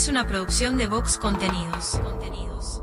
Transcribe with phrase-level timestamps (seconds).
[0.00, 2.00] Es una producción de Vox Contenidos.
[2.02, 2.80] Contenidos.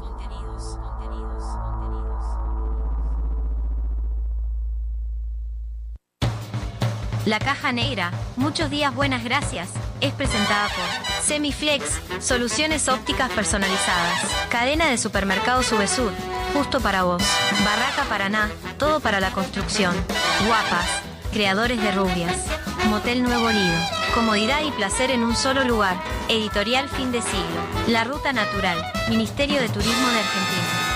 [7.25, 14.85] La Caja Negra, muchos días buenas gracias, es presentada por Semiflex, soluciones ópticas personalizadas, cadena
[14.85, 16.13] de supermercados Subesur,
[16.53, 17.23] justo para vos,
[17.65, 19.95] Barraca Paraná, todo para la construcción,
[20.45, 20.87] Guapas,
[21.33, 22.45] creadores de rubias,
[22.89, 23.75] Motel Nuevo Lido,
[24.13, 25.97] comodidad y placer en un solo lugar,
[26.29, 28.77] editorial fin de siglo, La Ruta Natural,
[29.09, 30.87] Ministerio de Turismo de Argentina.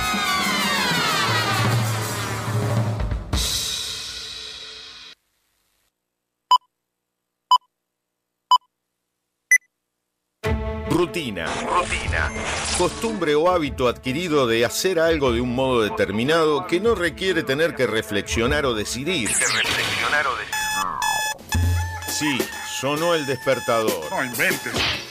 [10.89, 11.45] Rutina.
[11.45, 12.31] Rutina.
[12.77, 17.73] Costumbre o hábito adquirido de hacer algo de un modo determinado que no requiere tener
[17.75, 19.29] que reflexionar o decidir.
[19.29, 20.51] reflexionar o decidir.
[22.07, 22.37] Sí,
[22.79, 24.11] sonó el despertador.
[24.11, 25.10] No inventes.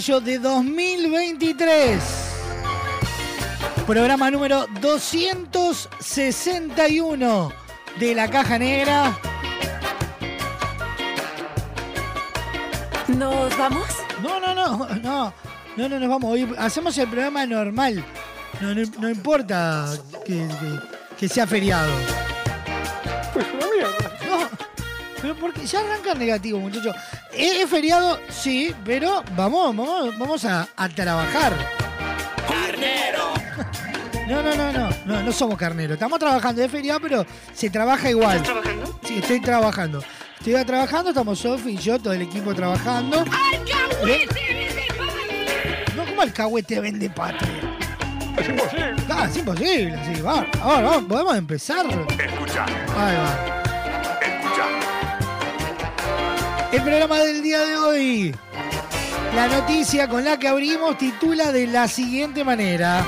[0.00, 2.00] Mayo de 2023.
[3.86, 7.52] Programa número 261
[7.98, 9.18] de la Caja Negra.
[13.08, 13.86] ¿Nos vamos?
[14.22, 15.34] No, no, no, no,
[15.76, 16.32] no, no nos vamos.
[16.32, 18.02] Hoy hacemos el programa normal.
[18.62, 19.86] No, no, no importa
[20.24, 20.80] que, que-
[21.18, 21.92] que sea feriado.
[24.26, 24.48] No,
[25.20, 26.96] pero porque ya arrancan negativo, muchachos.
[27.32, 28.18] ¿Es, feriado?
[28.28, 31.52] Sí, pero vamos, vamos, vamos a, a trabajar.
[32.48, 33.30] ¡Carnero!
[34.30, 35.94] No, no, no, no, no, no somos carneros.
[35.94, 38.36] Estamos trabajando, es feriado, pero se trabaja igual.
[38.36, 39.00] ¿Estás trabajando?
[39.02, 40.04] Sí, estoy trabajando.
[40.38, 43.24] Estoy trabajando, estamos Sofi y yo, todo el equipo trabajando.
[45.96, 47.50] No, como alcahuete vende patria.
[48.38, 48.94] Es imposible.
[49.10, 50.46] Ah, es imposible, sí, va.
[50.62, 51.84] Ahora, vamos, podemos empezar.
[51.86, 52.64] Escucha,
[52.96, 53.59] Ahí va.
[56.72, 58.36] El programa del día de hoy.
[59.34, 63.04] La noticia con la que abrimos titula de la siguiente manera.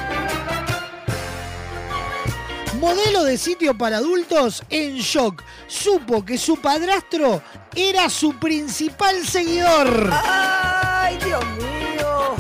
[2.81, 5.45] Modelo de sitio para adultos en shock.
[5.69, 7.40] Supo que su padrastro
[7.76, 10.11] era su principal seguidor.
[10.12, 12.35] ¡Ay, Dios mío!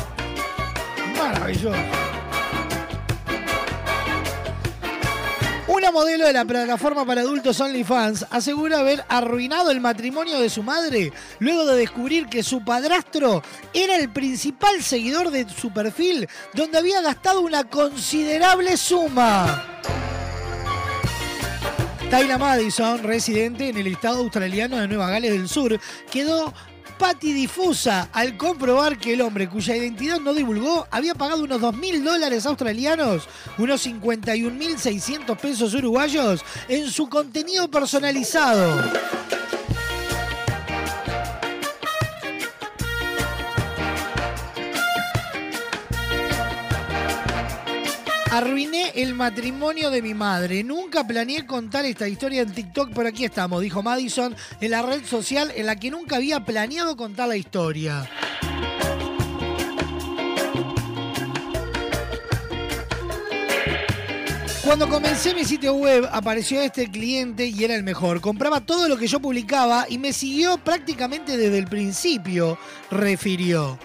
[1.16, 2.01] Maravilloso.
[5.82, 10.62] Una modelo de la plataforma para adultos OnlyFans asegura haber arruinado el matrimonio de su
[10.62, 13.42] madre luego de descubrir que su padrastro
[13.74, 19.80] era el principal seguidor de su perfil, donde había gastado una considerable suma.
[22.08, 25.80] Tyla Madison, residente en el estado australiano de Nueva Gales del Sur,
[26.12, 26.54] quedó
[26.98, 32.46] patidifusa al comprobar que el hombre cuya identidad no divulgó había pagado unos 2.000 dólares
[32.46, 38.82] australianos, unos 51.600 pesos uruguayos, en su contenido personalizado.
[48.32, 50.64] Arruiné el matrimonio de mi madre.
[50.64, 55.04] Nunca planeé contar esta historia en TikTok, pero aquí estamos, dijo Madison en la red
[55.04, 58.08] social en la que nunca había planeado contar la historia.
[64.64, 68.22] Cuando comencé mi sitio web apareció este cliente y era el mejor.
[68.22, 72.56] Compraba todo lo que yo publicaba y me siguió prácticamente desde el principio,
[72.90, 73.78] refirió.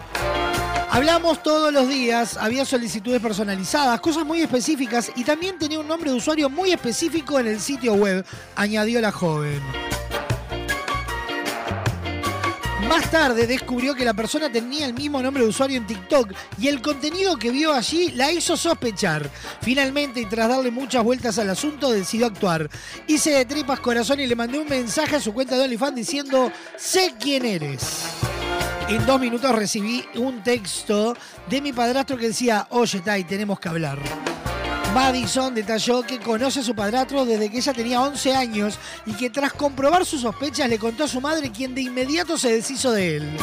[0.98, 6.10] Hablamos todos los días, había solicitudes personalizadas, cosas muy específicas y también tenía un nombre
[6.10, 8.26] de usuario muy específico en el sitio web,
[8.56, 9.62] añadió la joven.
[12.90, 16.68] Más tarde descubrió que la persona tenía el mismo nombre de usuario en TikTok y
[16.68, 19.30] el contenido que vio allí la hizo sospechar.
[19.62, 22.72] Finalmente, y tras darle muchas vueltas al asunto, decidió actuar.
[23.06, 26.52] Hice de tripas corazón y le mandé un mensaje a su cuenta de OnlyFans diciendo,
[26.76, 27.84] sé quién eres.
[28.90, 31.16] En dos minutos recibí un texto
[31.50, 34.00] de mi padrastro que decía, oye, Tai, tenemos que hablar.
[34.94, 39.30] Madison detalló que conoce a su padrastro desde que ella tenía 11 años y que
[39.30, 43.18] tras comprobar sus sospechas le contó a su madre quien de inmediato se deshizo de
[43.18, 43.38] él.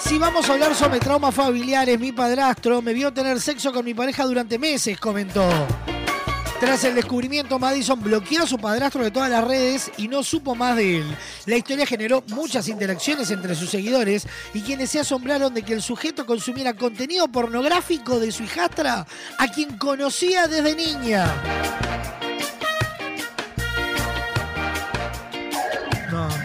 [0.00, 3.92] Si vamos a hablar sobre traumas familiares, mi padrastro me vio tener sexo con mi
[3.92, 5.46] pareja durante meses, comentó.
[6.60, 10.54] Tras el descubrimiento, Madison bloqueó a su padrastro de todas las redes y no supo
[10.54, 11.16] más de él.
[11.44, 15.82] La historia generó muchas interacciones entre sus seguidores y quienes se asombraron de que el
[15.82, 19.06] sujeto consumiera contenido pornográfico de su hijastra,
[19.38, 21.30] a quien conocía desde niña.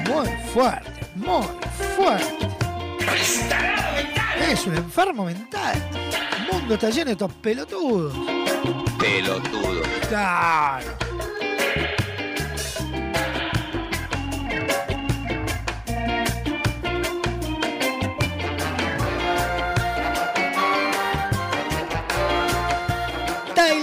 [0.09, 1.47] Muy fuerte, muy
[1.95, 2.41] fuerte.
[4.49, 5.81] Es un enfermo mental.
[6.37, 8.13] El mundo está lleno de estos pelotudos.
[8.99, 9.81] Pelotudo.
[10.09, 11.10] Claro.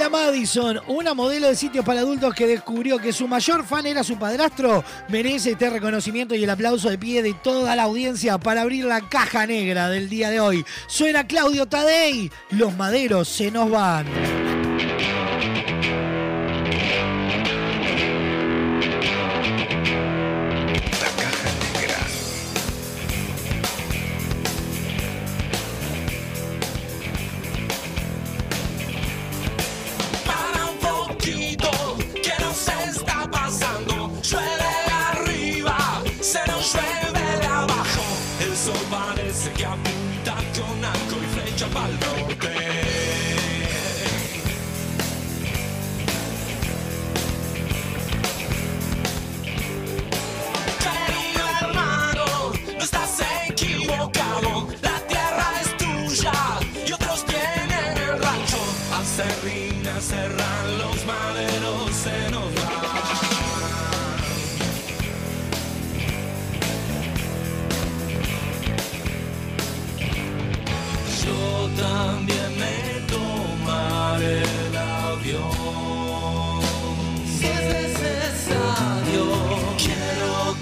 [0.08, 4.18] Madison, una modelo de sitios para adultos que descubrió que su mayor fan era su
[4.18, 8.84] padrastro, merece este reconocimiento y el aplauso de pie de toda la audiencia para abrir
[8.84, 10.64] la caja negra del día de hoy.
[10.86, 14.06] Suena Claudio Tadei, los maderos se nos van.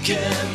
[0.07, 0.46] Quiero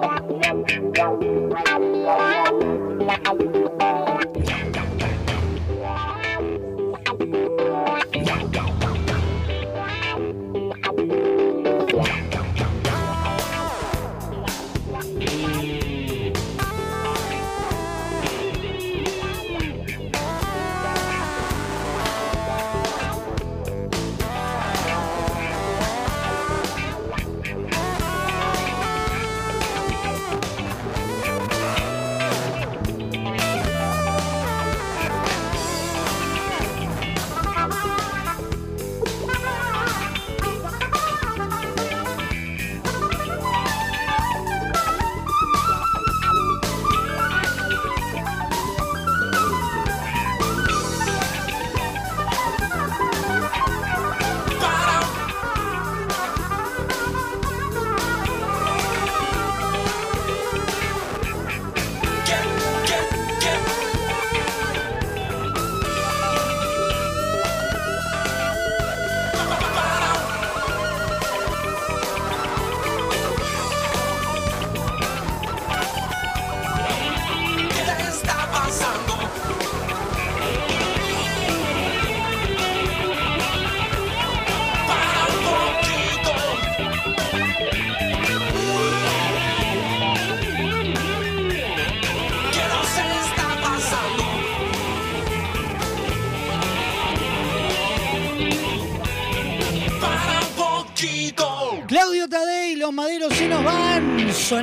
[0.00, 0.33] ¿Qué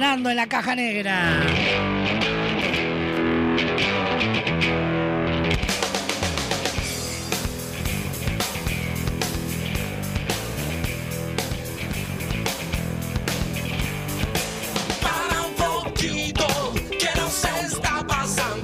[0.03, 1.43] en la caja negra.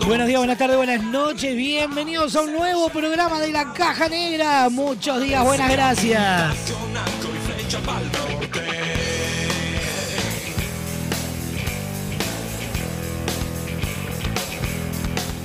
[0.08, 1.56] Buenos días, buenas tardes, buenas noches.
[1.56, 4.70] Bienvenidos a un nuevo programa de La Caja Negra.
[4.70, 6.77] Muchos días, buenas gracias.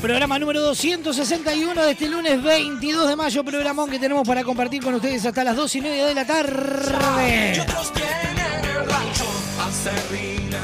[0.02, 4.94] Programa número 261 de este lunes 22 de mayo, programón que tenemos para compartir con
[4.94, 7.52] ustedes hasta las 2 y media de la tarde.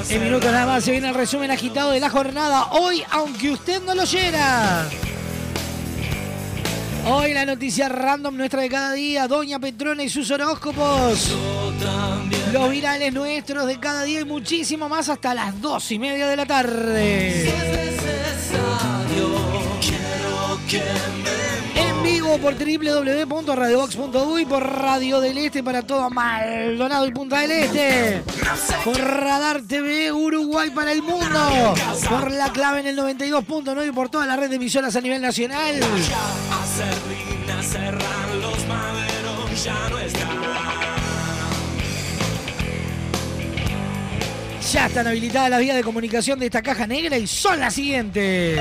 [0.09, 2.67] En minutos nada más se viene el resumen agitado de la jornada.
[2.73, 4.89] Hoy, aunque usted no lo oyera.
[7.07, 11.33] Hoy la noticia random nuestra de cada día, Doña Petrona y sus horóscopos.
[12.53, 16.37] Los virales nuestros de cada día y muchísimo más hasta las dos y media de
[16.37, 17.68] la tarde.
[22.39, 28.23] Vivo por www.radiobox.uy, por Radio del Este para todo Maldonado y Punta del Este.
[28.85, 31.75] Por Radar TV Uruguay para el mundo.
[32.09, 35.21] Por la clave en el 92.9 y por toda la red de emisoras a nivel
[35.21, 35.81] nacional.
[44.73, 48.61] Ya están habilitadas las vías de comunicación de esta caja negra y son las siguientes.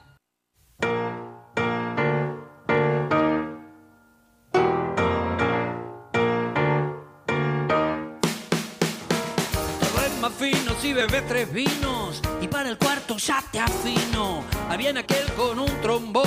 [10.91, 14.43] Si bebes tres vinos y para el cuarto ya te afino.
[14.67, 16.25] Ahí viene aquel con un trombón,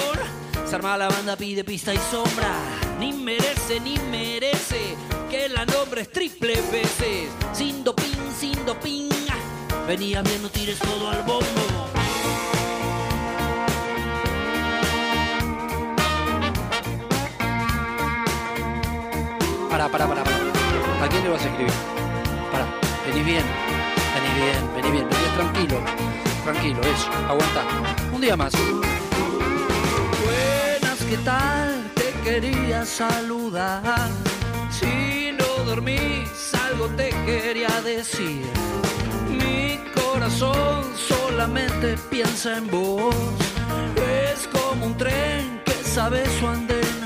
[0.65, 2.51] se arma la banda, pide pista y sombra.
[2.99, 4.97] Ni merece, ni merece
[5.31, 7.29] que la nombres triple veces.
[7.53, 9.11] Sin doping, sin doping,
[9.87, 11.45] venía bien, no tires todo al bombo.
[19.69, 20.37] Para, para, para, para.
[21.05, 21.75] ¿A quién le vas a escribir?
[22.51, 22.67] Para,
[23.07, 23.74] venís bien.
[24.35, 25.81] Bien, vení bien, vení tranquilo.
[26.45, 27.63] Tranquilo, eso, aguanta.
[28.13, 28.53] Un día más.
[30.25, 31.91] Buenas, ¿qué tal?
[31.95, 34.11] Te quería saludar.
[34.71, 38.45] Si no dormís, algo te quería decir.
[39.29, 43.15] Mi corazón solamente piensa en vos.
[44.33, 47.04] Es como un tren que sabe su andén.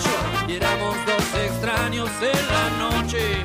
[0.00, 0.52] Que.
[0.52, 3.44] Y éramos dos extraños en la noche.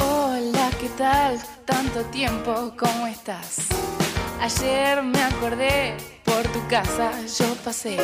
[0.00, 1.40] Hola, ¿qué tal?
[1.64, 3.68] Tanto tiempo, ¿cómo estás?
[4.40, 7.96] Ayer me acordé, por tu casa yo pasé.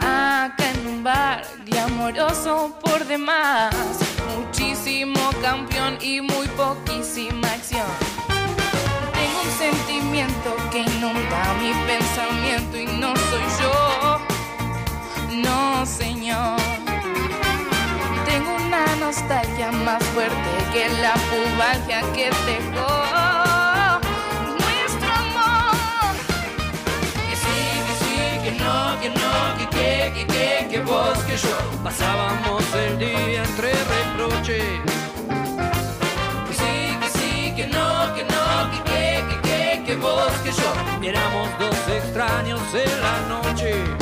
[0.00, 3.74] Acá en un bar glamoroso por demás.
[4.36, 7.86] Muchísimo campeón y muy poquísima acción.
[9.12, 14.20] Tengo un sentimiento que inunda mi pensamiento y no soy yo.
[15.44, 16.58] No, señor.
[18.26, 22.88] Tengo una nostalgia más fuerte que la pubalgia que dejó
[24.58, 25.62] nuestro amor.
[30.14, 31.56] Que que que vos, que yo.
[31.82, 34.80] Pasábamos el día entre reproches.
[36.48, 40.52] Que sí, que sí, que no, que no, que que, que que, que vos, que
[40.52, 40.72] yo.
[41.02, 44.01] Éramos dos extraños en la noche.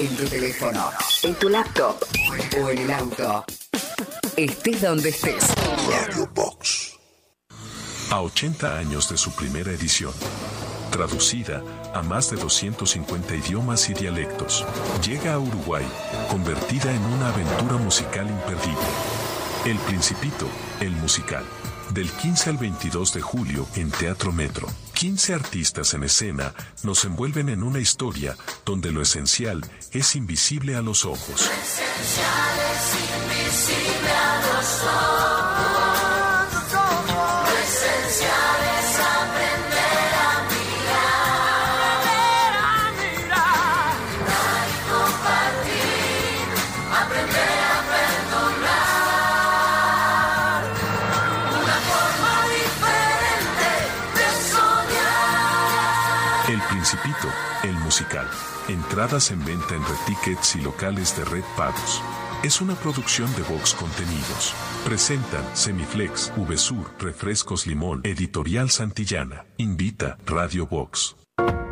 [0.00, 0.90] En tu teléfono,
[1.24, 1.96] en tu laptop
[2.62, 3.44] o en el auto.
[4.36, 5.44] Estés donde estés.
[5.90, 6.96] Radio Box.
[8.12, 10.12] A 80 años de su primera edición.
[10.92, 14.64] Traducida a más de 250 idiomas y dialectos.
[15.04, 15.84] Llega a Uruguay,
[16.30, 18.86] convertida en una aventura musical imperdible.
[19.64, 20.46] El Principito,
[20.78, 21.44] el musical.
[21.92, 24.68] Del 15 al 22 de julio en Teatro Metro.
[24.94, 30.82] 15 artistas en escena nos envuelven en una historia donde lo esencial es invisible a
[30.82, 31.40] los ojos.
[31.40, 36.17] esencial es invisible a los ojos.
[57.98, 58.26] Musical.
[58.68, 62.02] Entradas en venta en Red Tickets y locales de Red Pagos.
[62.44, 64.54] Es una producción de Vox Contenidos.
[64.84, 69.46] Presentan Semiflex, VSUR, Refrescos Limón, Editorial Santillana.
[69.56, 71.16] Invita Radio Vox.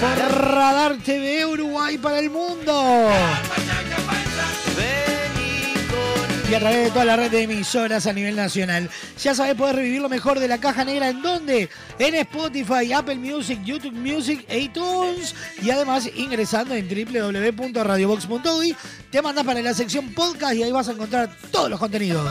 [0.00, 0.18] por
[0.52, 3.10] Radar TV Uruguay para el mundo
[6.50, 8.88] y a través de toda la red de emisoras a nivel nacional.
[9.22, 11.68] Ya sabes, podés revivir lo mejor de la caja negra en donde?
[11.98, 18.76] En Spotify, Apple Music, YouTube Music, iTunes y además ingresando en www.radiobox.uy
[19.10, 22.26] te mandas para la sección podcast y ahí vas a encontrar todos los contenidos.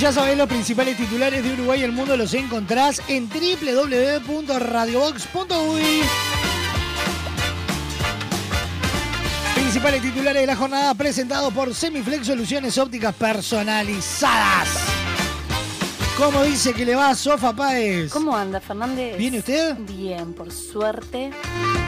[0.00, 6.02] Ya sabés, los principales titulares de Uruguay y el mundo los encontrás en www.radiobox.uy.
[9.56, 14.68] Principales titulares de la jornada presentados por Semiflex Soluciones Ópticas Personalizadas.
[16.16, 18.12] ¿Cómo dice que le va a Sofa Páez?
[18.12, 19.18] ¿Cómo anda, Fernández?
[19.18, 19.74] ¿Viene usted?
[19.80, 21.30] Bien, por suerte.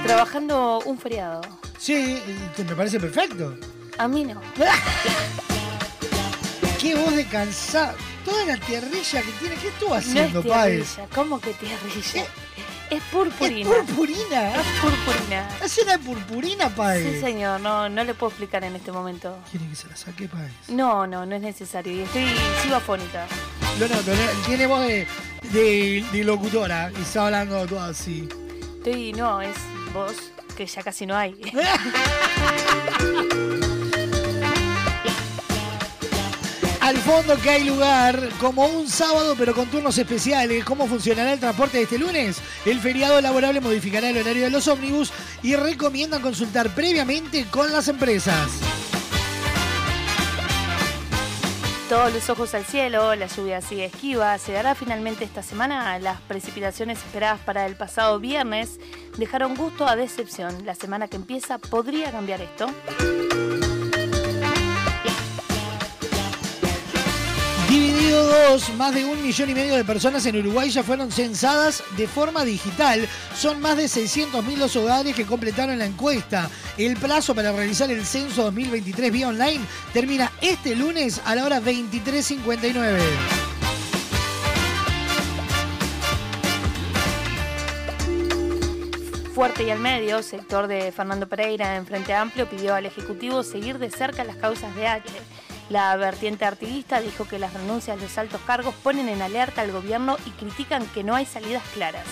[0.05, 1.43] Trabajando un feriado.
[1.79, 2.21] Sí,
[2.59, 3.57] me parece perfecto.
[3.99, 4.41] A mí no.
[6.81, 7.95] Qué voz de cansado.
[8.25, 9.55] Toda la tierrilla que tiene.
[9.57, 11.09] ¿Qué estuvo No haciendo, es tierrilla.
[11.15, 12.25] ¿Cómo que tierrilla?
[12.91, 13.71] Es purpurina.
[13.71, 14.55] ¿Es purpurina?
[14.57, 15.49] Es purpurina.
[15.65, 17.15] ¿Es una purpurina, Páez?
[17.15, 17.61] Sí, señor.
[17.61, 19.37] No, no le puedo explicar en este momento.
[19.51, 20.53] ¿Quiere que se la saque, Páez?
[20.69, 21.93] No, no, no es necesario.
[21.93, 22.27] Y estoy
[22.63, 23.27] sigo afónica.
[23.79, 25.07] Lo noto, lo- tiene voz de,
[25.53, 28.29] de, de locutora y está hablando todo así.
[28.79, 29.55] Estoy, no, es
[29.95, 30.15] vos,
[30.57, 31.35] que ya casi no hay.
[36.91, 40.65] Al fondo que hay lugar, como un sábado, pero con turnos especiales.
[40.65, 42.39] ¿Cómo funcionará el transporte de este lunes?
[42.65, 45.13] El feriado laborable modificará el horario de los ómnibus
[45.45, 48.51] y recomiendan consultar previamente con las empresas.
[51.89, 54.37] Todos los ojos al cielo, la lluvia sigue esquiva.
[54.39, 55.97] Se dará finalmente esta semana.
[56.01, 58.81] Las precipitaciones esperadas para el pasado viernes
[59.17, 60.67] dejaron gusto a decepción.
[60.67, 62.67] La semana que empieza podría cambiar esto.
[68.11, 71.85] Dividido dos, más de un millón y medio de personas en Uruguay ya fueron censadas
[71.97, 73.09] de forma digital.
[73.37, 76.51] Son más de 600.000 los hogares que completaron la encuesta.
[76.77, 79.61] El plazo para realizar el censo 2023 vía online
[79.93, 82.99] termina este lunes a la hora 23.59.
[89.33, 93.79] Fuerte y al medio, sector de Fernando Pereira en Frente Amplio pidió al Ejecutivo seguir
[93.79, 95.09] de cerca las causas de H.
[95.71, 99.71] La vertiente artiguista dijo que las renuncias de los altos cargos ponen en alerta al
[99.71, 102.05] gobierno y critican que no hay salidas claras.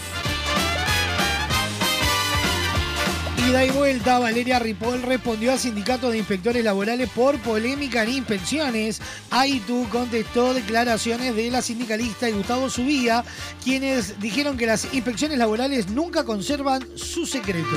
[3.49, 9.01] Ida y vuelta, Valeria Ripoll respondió a sindicatos de inspectores laborales por polémica en inspecciones.
[9.31, 13.25] AITU contestó declaraciones de la sindicalista y Gustavo Subía,
[13.65, 17.77] quienes dijeron que las inspecciones laborales nunca conservan su secreto.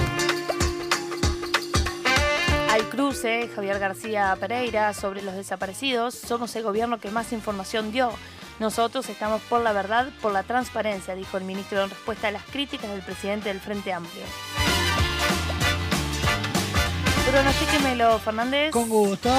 [3.02, 8.12] Cruce, Javier García Pereira, sobre los desaparecidos, somos el gobierno que más información dio.
[8.60, 12.44] Nosotros estamos por la verdad, por la transparencia, dijo el ministro en respuesta a las
[12.44, 14.22] críticas del presidente del Frente Amplio.
[17.32, 18.70] Pronostíquemelo, Fernández.
[18.70, 19.32] Con gusto.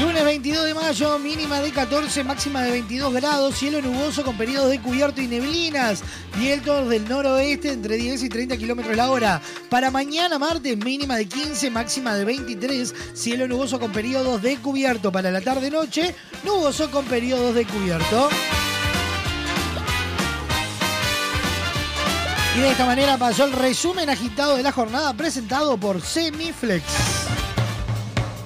[0.00, 4.70] Lunes 22 de mayo, mínima de 14, máxima de 22 grados, cielo nuboso con periodos
[4.70, 6.04] de cubierto y neblinas,
[6.36, 9.42] vientos del noroeste entre 10 y 30 kilómetros la hora.
[9.68, 15.10] Para mañana martes, mínima de 15, máxima de 23, cielo nuboso con periodos de cubierto.
[15.10, 18.28] Para la tarde-noche, nuboso con periodos de cubierto.
[22.56, 26.84] Y de esta manera pasó el resumen agitado de la jornada presentado por Semiflex.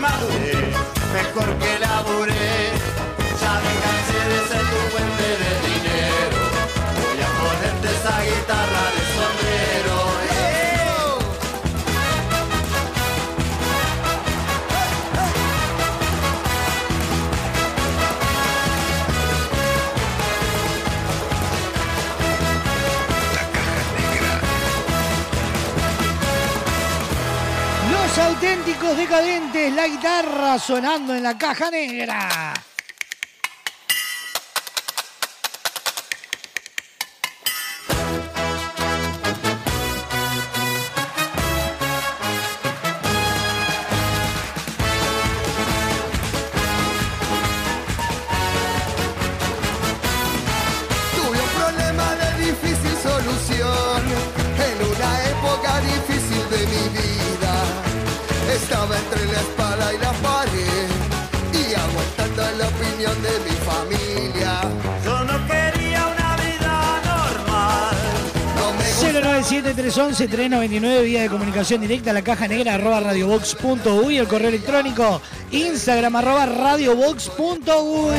[0.00, 0.54] madure,
[1.12, 2.46] mejor que labure.
[3.40, 6.38] Ya me cansé de ser tu fuente de dinero.
[7.00, 9.98] Voy a ponerte esa guitarra de sombrero.
[27.90, 29.37] Los auténticos decadentes
[29.68, 32.54] es la guitarra sonando en la caja negra.
[69.98, 75.20] 4311-399, vía de comunicación directa a la caja negra arroba radiobox.uy, el correo electrónico
[75.50, 78.14] Instagram arroba radiobox.uy.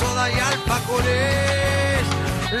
[0.00, 2.02] Soda y alfajores.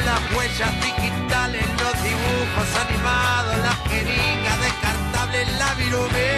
[0.06, 6.30] Las huellas digitales, los dibujos animados, la jeringa descartable, la virome.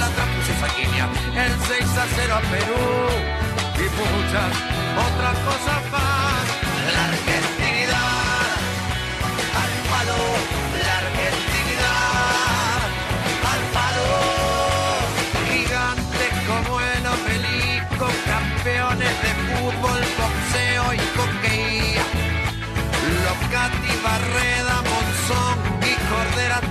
[0.00, 1.06] La transfusión sanguínea,
[1.44, 2.84] el 6 a 0 a Perú
[3.84, 4.52] y muchas
[5.08, 6.44] otras cosas más.
[6.96, 7.06] La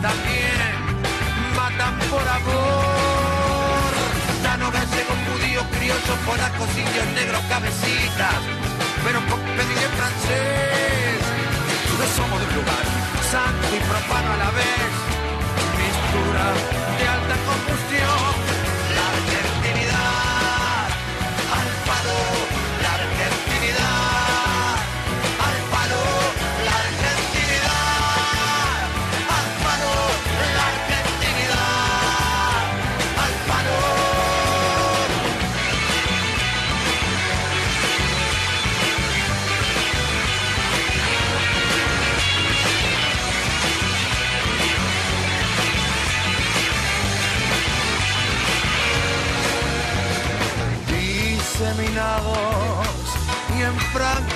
[0.02, 0.74] También
[1.56, 3.92] matan por amor.
[4.42, 8.42] Tano gallego, judío, criollo, polaco, indios, negros, cabecitas,
[9.04, 11.22] pero con pediré francés.
[12.00, 12.86] No somos de un lugar
[13.30, 14.92] santo y profano a la vez,
[15.78, 16.46] mistura
[16.98, 17.91] de alta combustión.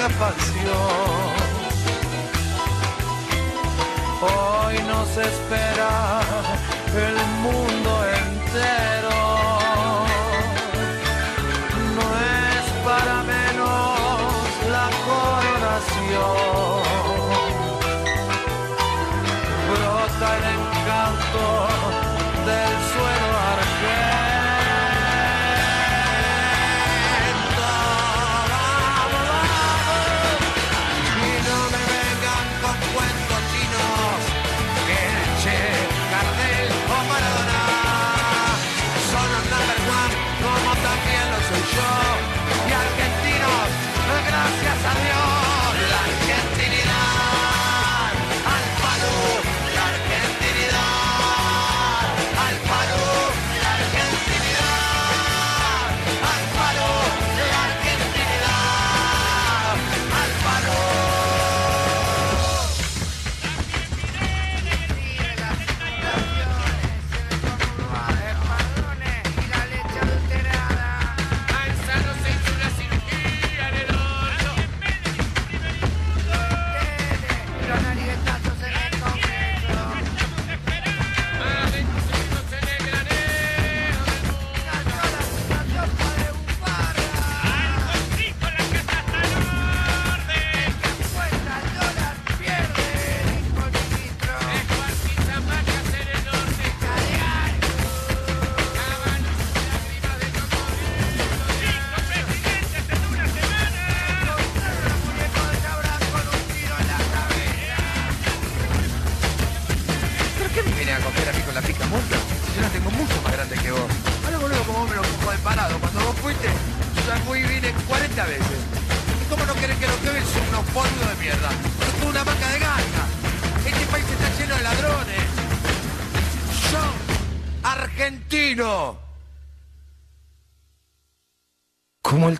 [0.09, 1.35] Pasión.
[4.21, 6.21] Hoy nos espera
[6.95, 8.04] el mundo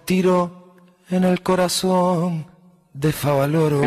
[0.06, 0.76] tiro
[1.10, 2.46] en el corazón
[2.94, 3.82] de Favaloro.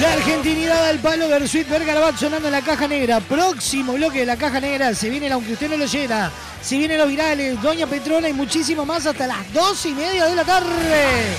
[0.00, 3.18] La argentinidad al palo Versuit Vergarabat sonando en la caja negra.
[3.20, 4.94] Próximo bloque de la caja negra.
[4.94, 6.30] Se viene, aunque usted no lo oyera.
[6.60, 10.34] Se vienen los virales, Doña Petrona y muchísimo más hasta las dos y media de
[10.34, 11.36] la tarde.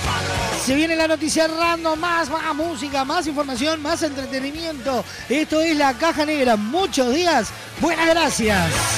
[0.64, 5.04] Se viene la noticia random, más, más música, más información, más entretenimiento.
[5.28, 6.56] Esto es la caja negra.
[6.56, 7.50] Muchos días.
[7.80, 8.97] Buenas gracias.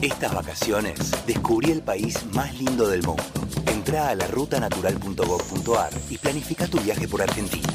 [0.00, 3.22] Estas vacaciones descubrí el país más lindo del mundo.
[3.66, 7.68] Entra a la rutanatural.gov.ar y planifica tu viaje por Argentina.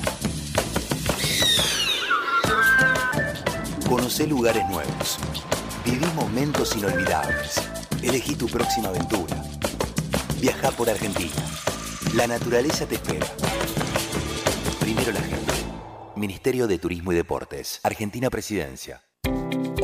[3.88, 5.18] Conoce lugares nuevos.
[5.86, 7.62] Viví momentos inolvidables.
[8.04, 9.42] Elegí tu próxima aventura.
[10.42, 11.32] Viaja por Argentina.
[12.16, 13.28] La naturaleza te espera.
[14.82, 15.54] Primero la gente.
[16.18, 17.80] Ministerio de Turismo y Deportes.
[17.84, 19.07] Argentina Presidencia.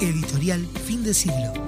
[0.00, 1.67] Editorial Fin de Siglo.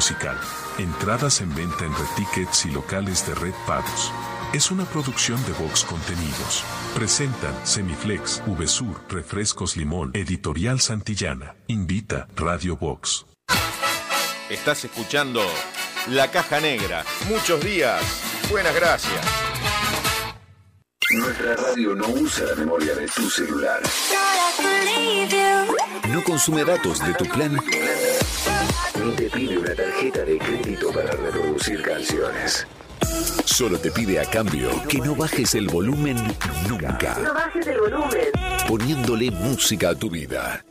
[0.00, 0.34] Musical.
[0.78, 4.10] Entradas en venta en Red Tickets y locales de Red Pagos.
[4.54, 6.64] Es una producción de Vox Contenidos.
[6.94, 11.54] Presentan Semiflex, VSUR, Refrescos Limón, Editorial Santillana.
[11.66, 13.26] Invita Radio Vox.
[14.48, 15.42] Estás escuchando
[16.08, 17.04] La Caja Negra.
[17.28, 18.00] Muchos días.
[18.50, 19.20] Buenas gracias.
[21.10, 23.82] Nuestra radio no usa la memoria de tu celular.
[26.08, 27.60] No consume datos de tu plan.
[29.04, 32.66] Ni te pide una tarjeta de crédito para reproducir canciones.
[33.44, 36.16] Solo te pide a cambio que no bajes el volumen
[36.68, 38.28] nunca, No bajes el volumen.
[38.68, 40.62] poniéndole música a tu vida.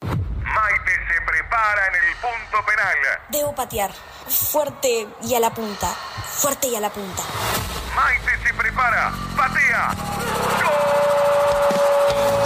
[0.00, 2.96] Maite se prepara en el punto penal.
[3.30, 3.90] Debo patear.
[4.26, 5.88] Fuerte y a la punta.
[5.88, 7.22] Fuerte y a la punta.
[7.94, 9.12] Maite se prepara.
[9.36, 9.90] Patea.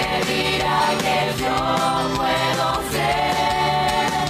[1.00, 1.56] que yo
[2.18, 4.28] puedo ser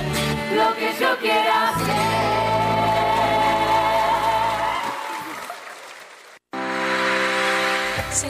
[0.56, 1.87] lo que yo quiera hacer.
[8.18, 8.30] A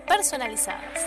[0.00, 1.06] personalizadas.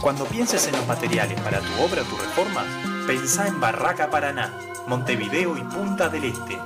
[0.00, 2.64] Cuando pienses en los materiales para tu obra o tu reforma,
[3.06, 4.52] pensá en Barraca Paraná,
[4.86, 6.58] Montevideo y Punta del Este.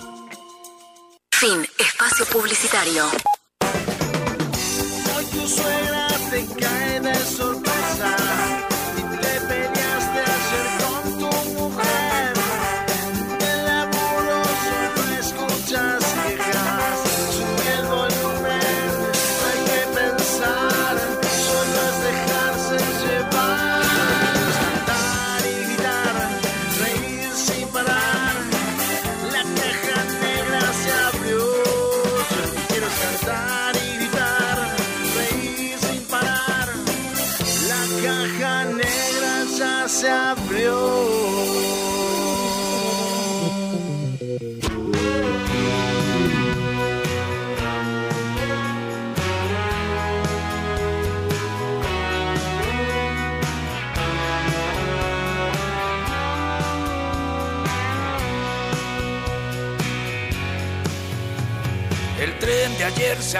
[1.33, 1.66] Fin.
[1.78, 3.05] Espacio publicitario.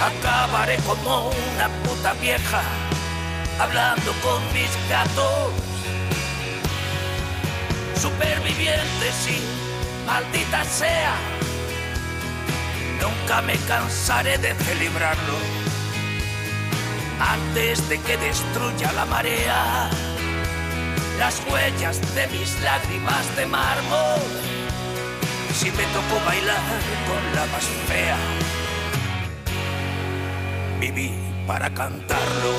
[0.00, 2.62] Acabaré como una puta vieja
[3.58, 5.52] hablando con mis gatos.
[8.00, 9.40] Superviviente, sí,
[10.06, 11.14] maldita sea.
[13.00, 15.38] Nunca me cansaré de celebrarlo
[17.18, 19.90] antes de que destruya la marea
[21.18, 24.20] las huellas de mis lágrimas de mármol
[25.54, 26.60] si me tocó bailar
[27.08, 28.16] con la más fea.
[30.80, 31.10] Viví
[31.46, 32.52] para cantarlo.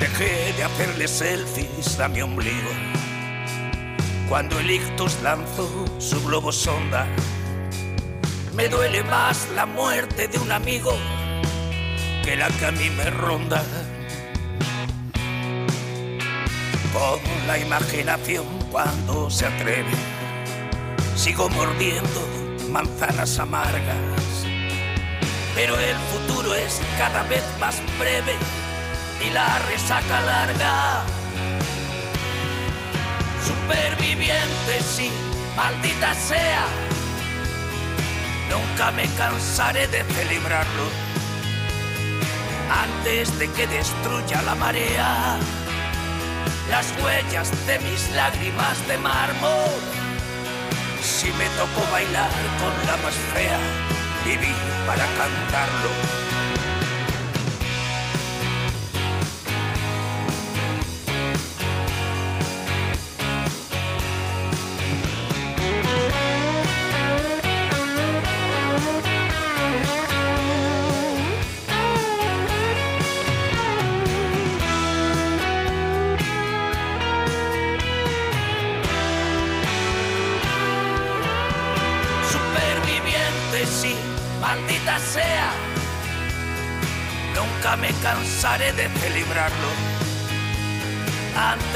[0.00, 2.70] Dejé de hacerle selfies a mi ombligo
[4.30, 5.68] cuando el ictus lanzó
[5.98, 7.06] su globo sonda.
[8.54, 10.92] Me duele más la muerte de un amigo
[12.24, 13.62] que la que me ronda.
[16.92, 19.90] Con la imaginación cuando se atreve,
[21.16, 22.20] sigo mordiendo
[22.70, 23.96] manzanas amargas.
[25.54, 28.34] Pero el futuro es cada vez más breve
[29.26, 31.02] y la resaca larga.
[33.44, 35.10] Superviviente, sí,
[35.56, 36.66] maldita sea.
[38.48, 41.12] Nunca me cansaré de celebrarlo
[42.84, 45.38] antes de que destruya la marea
[46.72, 49.80] las huellas de mis lágrimas de mármol.
[51.02, 53.58] Si me tocó bailar con la más fea,
[54.24, 54.54] viví
[54.86, 56.21] para cantarlo.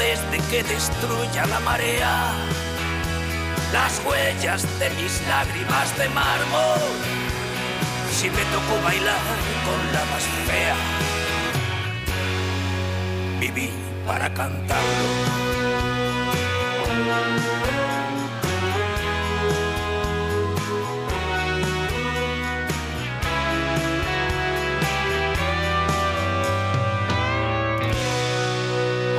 [0.07, 2.31] Antes de que destruya la marea
[3.73, 6.79] las huellas de mis lágrimas de mármol.
[8.13, 9.19] Si me tocó bailar
[9.65, 10.75] con la más fea,
[13.41, 13.69] viví
[14.05, 15.56] para cantarlo.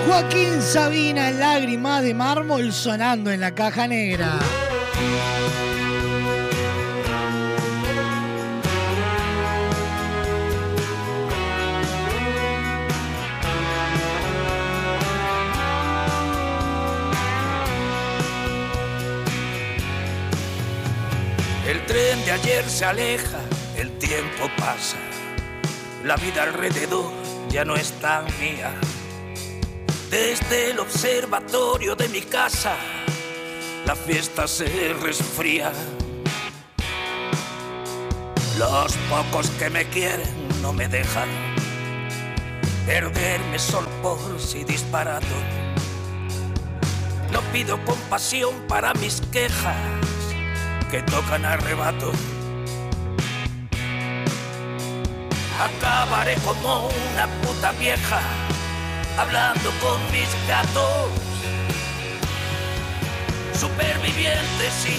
[0.09, 4.39] Joaquín Sabina, lágrimas de mármol sonando en la caja negra.
[21.69, 23.41] El tren de ayer se aleja,
[23.77, 24.97] el tiempo pasa,
[26.03, 27.13] la vida alrededor
[27.51, 28.73] ya no es tan mía.
[30.11, 32.75] Desde el observatorio de mi casa,
[33.85, 35.71] la fiesta se resfría.
[38.59, 41.29] Los pocos que me quieren no me dejan
[42.87, 45.27] perderme sol por si disparado.
[47.31, 49.77] No pido compasión para mis quejas
[50.91, 52.13] que tocan arrebato.
[55.61, 58.48] Acabaré como una puta vieja
[59.19, 61.11] hablando con mis gatos.
[63.59, 64.97] Supervivientes, sí,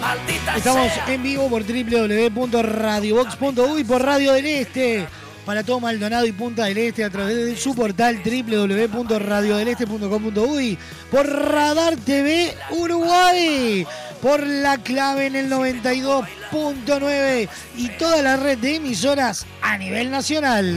[0.00, 1.14] maldita Estamos sea.
[1.14, 5.06] en vivo por www.radiobox.uy por Radio del Este.
[5.46, 10.78] Para todo Maldonado y Punta del Este a través de su portal www.radiodeleste.com.uy
[11.10, 13.86] por Radar TV Uruguay
[14.22, 20.74] por la clave en el 92.9 y toda la red de emisoras a nivel nacional.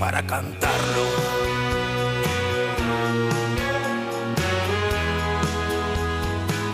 [0.00, 1.41] para cantarlo.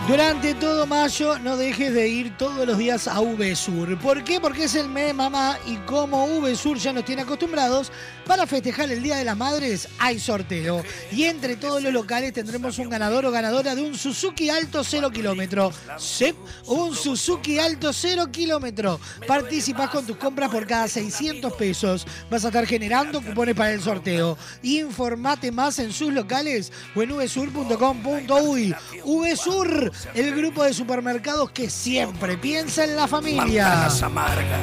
[0.09, 3.99] Durante todo mayo no dejes de ir todos los días a VSUR.
[3.99, 4.39] ¿Por qué?
[4.39, 7.91] Porque es el mes mamá y como VSUR ya nos tiene acostumbrados,
[8.25, 10.83] para festejar el Día de las Madres hay sorteo.
[11.11, 15.11] Y entre todos los locales tendremos un ganador o ganadora de un Suzuki Alto 0
[15.11, 15.71] kilómetro.
[15.97, 16.33] Sí,
[16.65, 18.99] un Suzuki Alto 0 kilómetro.
[19.27, 22.07] Participás con tus compras por cada 600 pesos.
[22.31, 24.37] Vas a estar generando cupones para el sorteo.
[24.63, 28.75] Informate más en sus locales o en vsur.com.uy.
[29.03, 33.67] VSUR, el grupo de supermercados que siempre piensa en la familia.
[33.67, 34.59] Manzanas amargas.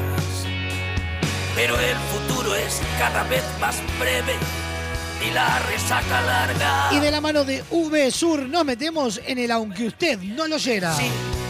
[1.54, 4.34] Pero el futuro es cada vez más breve
[5.26, 6.88] y la resaca larga.
[6.92, 10.94] Y de la mano de VSUR nos metemos en el aunque usted no lo oyera.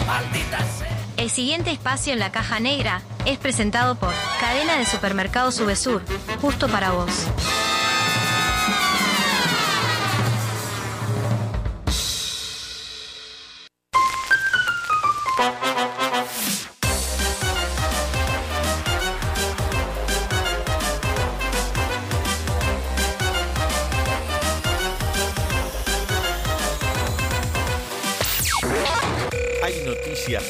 [0.07, 0.97] Maldita sea.
[1.17, 6.03] El siguiente espacio en la caja negra es presentado por Cadena de Supermercados Subesur,
[6.41, 7.11] justo para vos.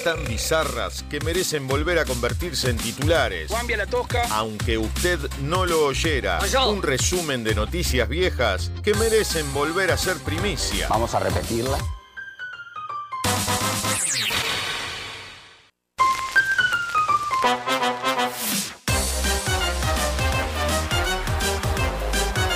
[0.07, 3.51] Tan bizarras que merecen volver a convertirse en titulares.
[3.51, 4.23] Cambia la tosca.
[4.31, 6.39] Aunque usted no lo oyera,
[6.69, 10.87] un resumen de noticias viejas que merecen volver a ser primicia.
[10.87, 11.77] Vamos a repetirla.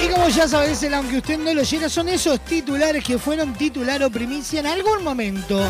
[0.00, 3.54] Y como ya sabes, el aunque usted no lo oyera, son esos titulares que fueron
[3.54, 5.68] titular o primicia en algún momento.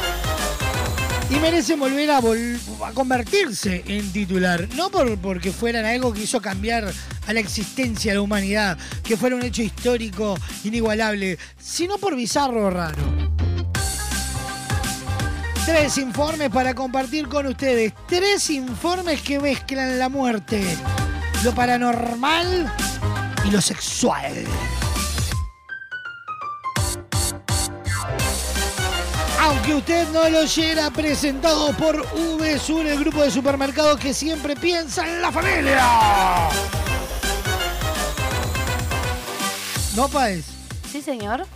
[1.30, 4.68] Y merecen volver a, vol- a convertirse en titular.
[4.74, 6.92] No por, porque fueran algo que hizo cambiar
[7.26, 12.66] a la existencia de la humanidad, que fuera un hecho histórico inigualable, sino por bizarro
[12.66, 13.30] o raro.
[15.64, 17.92] Tres informes para compartir con ustedes.
[18.08, 20.64] Tres informes que mezclan la muerte,
[21.44, 22.72] lo paranormal
[23.46, 24.32] y lo sexual.
[29.42, 35.08] Aunque usted no lo oyera, presentado por VSUR, el grupo de supermercados que siempre piensa
[35.08, 35.82] en la familia.
[39.96, 40.44] ¿No, Paez?
[40.92, 41.46] Sí, señor.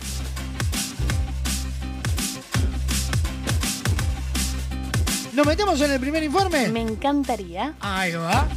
[5.33, 6.69] ¿Nos metemos en el primer informe?
[6.69, 7.75] Me encantaría.
[7.81, 8.47] Ahí va.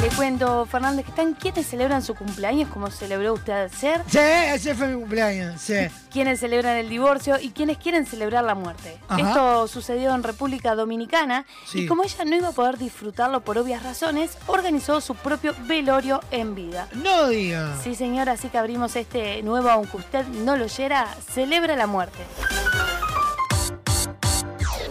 [0.00, 4.02] Le cuento, Fernández, que están quienes celebran su cumpleaños, como celebró usted ayer.
[4.08, 5.74] Sí, ese fue mi cumpleaños, sí.
[6.10, 8.96] Quienes celebran el divorcio y quienes quieren celebrar la muerte.
[9.08, 9.20] Ajá.
[9.28, 11.80] Esto sucedió en República Dominicana Sí.
[11.80, 16.22] y como ella no iba a poder disfrutarlo por obvias razones, organizó su propio velorio
[16.30, 16.88] en vida.
[16.94, 17.76] No diga.
[17.82, 22.20] Sí, señor, así que abrimos este nuevo, aunque usted no lo oyera, celebra la muerte.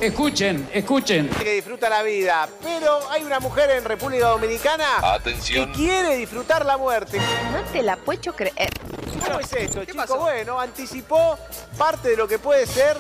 [0.01, 1.29] Escuchen, escuchen.
[1.29, 5.71] Que disfruta la vida, pero hay una mujer en República Dominicana Atención.
[5.73, 7.19] que quiere disfrutar la muerte.
[7.51, 8.69] No te la puedo creer.
[9.25, 10.17] ¿Cómo es esto, chico?
[10.17, 11.37] Bueno, anticipó
[11.77, 12.95] parte de lo que puede ser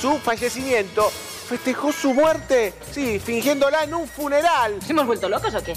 [0.00, 1.10] su fallecimiento.
[1.48, 4.78] Festejó su muerte, sí, fingiéndola en un funeral.
[4.86, 5.74] ¿Hemos vuelto locos o qué?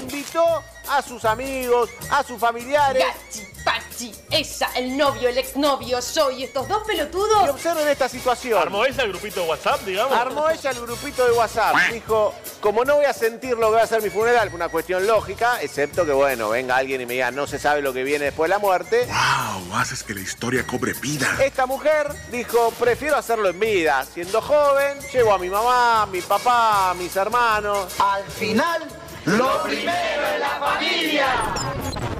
[0.00, 3.04] Invitó a sus amigos, a sus familiares.
[3.04, 3.46] Gachi,
[3.94, 7.48] Pachi, ella, el novio, el exnovio, yo y estos dos Y pelotudos.
[7.48, 8.60] observen esta situación.
[8.60, 10.16] ¿Armó ella el grupito de WhatsApp, digamos?
[10.18, 11.76] Armó ella el grupito de WhatsApp.
[11.92, 14.68] Dijo, como no voy a sentir lo que va a ser mi funeral, fue una
[14.68, 18.02] cuestión lógica, excepto que, bueno, venga alguien y me diga, no se sabe lo que
[18.02, 19.06] viene después de la muerte.
[19.06, 19.76] ¡Wow!
[19.76, 21.28] Haces que la historia cobre vida.
[21.42, 24.04] Esta mujer dijo, prefiero hacerlo en vida.
[24.12, 27.92] Siendo joven, llevo a mi mamá, a mi papá, a mis hermanos.
[28.00, 28.82] Al final,
[29.26, 31.26] lo primero es la familia.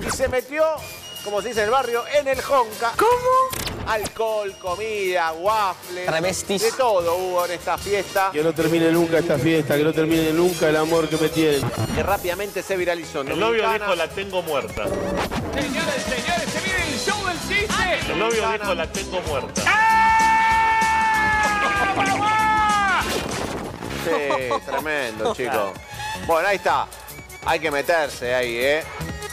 [0.06, 0.64] Y se metió,
[1.24, 2.92] como se dice en el barrio, en el Honka.
[2.96, 3.90] ¿Cómo?
[3.90, 6.06] Alcohol, comida, waffles.
[6.06, 6.62] Travestis.
[6.62, 8.30] De todo hubo en esta fiesta.
[8.30, 11.62] Que no termine nunca esta fiesta, que no termine nunca el amor que me tienen.
[11.94, 13.22] Que rápidamente se viralizó.
[13.22, 13.78] El novio Dominicana.
[13.78, 14.84] dijo, la tengo muerta.
[14.84, 18.12] Señores, señores, se viene el show del chiste.
[18.12, 19.62] El novio dijo, la tengo muerta.
[24.04, 25.72] Sí, tremendo, chicos.
[26.26, 26.86] Bueno, ahí está.
[27.46, 28.84] Hay que meterse ahí, ¿eh?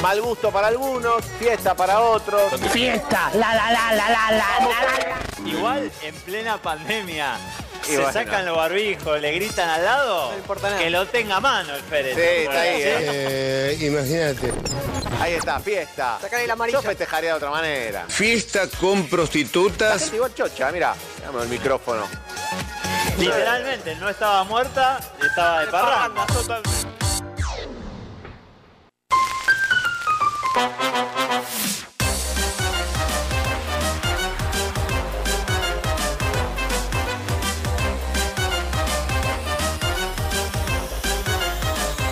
[0.01, 2.53] Mal gusto para algunos, fiesta para otros.
[2.71, 5.49] Fiesta, la la la la la la la.
[5.49, 7.35] Igual en plena pandemia.
[7.83, 8.13] Y se bueno.
[8.13, 10.31] sacan los barbijos, le gritan al lado.
[10.77, 12.15] Que lo tenga a mano el Pérez.
[12.15, 12.97] Sí, está ahí, ¿eh?
[12.99, 14.53] Eh, imagínate.
[15.19, 16.17] Ahí está, fiesta.
[16.21, 16.79] Sacale la amarilla.
[16.79, 18.05] Yo festejaría de otra manera.
[18.07, 20.01] Fiesta con La prostitutas.
[20.01, 20.95] gente igual chocha, mira.
[21.23, 22.07] Dame el micrófono.
[23.17, 26.25] Literalmente, no estaba muerta, estaba de parranda.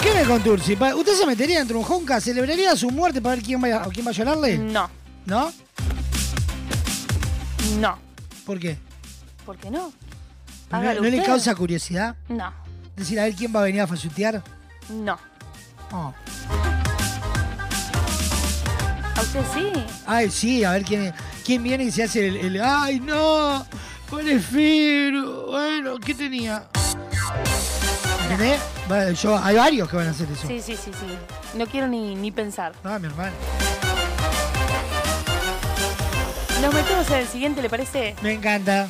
[0.01, 0.75] ¿Qué me contursi?
[0.75, 2.21] Pa- ¿Usted se metería dentro de un honka?
[2.21, 4.57] ¿Celebraría su muerte para ver quién va a, quién va a llorarle?
[4.57, 4.89] No,
[5.25, 5.51] ¿No?
[7.79, 7.99] no.
[8.45, 8.77] ¿Por qué?
[9.45, 9.91] ¿Por qué no?
[10.71, 12.15] ¿No, le causa curiosidad?
[12.29, 12.53] No,
[12.95, 14.41] Decir a ver quién va a venir a fallutear.
[14.89, 15.17] no.
[15.91, 16.13] Oh.
[19.35, 19.83] ¿A usted sí?
[20.07, 21.13] Ay, sí, a ver quién,
[21.45, 23.65] quién viene y se hace el, el- ¡Ay, no!
[24.09, 25.47] Prefiero.
[25.47, 26.63] Bueno, ¿qué tenía?
[28.23, 28.59] ¿Entendés?
[28.87, 30.47] Bueno, yo, hay varios que van a hacer eso.
[30.47, 31.57] Sí, sí, sí, sí.
[31.57, 32.73] No quiero ni, ni pensar.
[32.83, 33.33] Ah, mi hermano.
[36.61, 38.15] Nos metemos en el siguiente, ¿le parece?
[38.23, 38.89] Me encanta.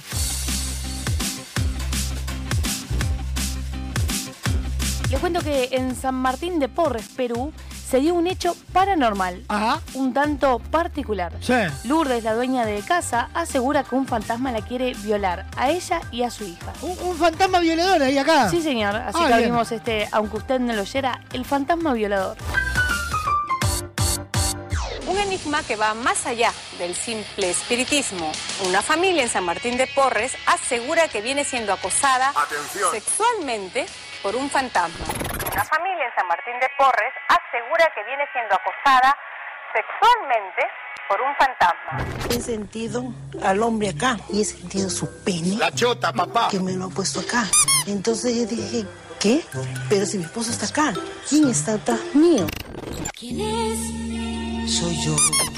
[5.10, 7.52] Les cuento que en San Martín de Porres, Perú,
[7.90, 9.44] se dio un hecho paranormal.
[9.96, 11.32] Un tanto particular.
[11.42, 11.54] Sí.
[11.86, 16.22] Lourdes, la dueña de casa, asegura que un fantasma la quiere violar a ella y
[16.24, 16.72] a su hija.
[16.82, 18.50] Un, un fantasma violador ahí acá.
[18.50, 18.96] Sí, señor.
[18.96, 19.34] Así Ah, que bien.
[19.34, 22.38] abrimos este, aunque usted no lo oyera, el fantasma violador.
[25.08, 28.32] Un enigma que va más allá del simple espiritismo.
[28.68, 32.92] Una familia en San Martín de Porres asegura que viene siendo acosada Atención.
[32.92, 33.88] sexualmente
[34.22, 35.06] por un fantasma.
[35.52, 39.16] Una familia en San Martín de Porres asegura que viene siendo acosada
[39.74, 40.62] sexualmente
[41.08, 42.06] por un fantasma.
[42.30, 43.06] He sentido
[43.44, 45.58] al hombre acá y he sentido su pene.
[45.58, 46.50] La chota, papá.
[46.52, 47.46] Que me lo ha puesto acá.
[47.88, 48.86] Entonces yo dije,
[49.20, 49.44] ¿qué?
[49.90, 50.94] Pero si mi esposo está acá,
[51.28, 52.46] ¿quién está atrás mío?
[53.18, 53.80] ¿Quién es?
[54.72, 55.16] Soy yo.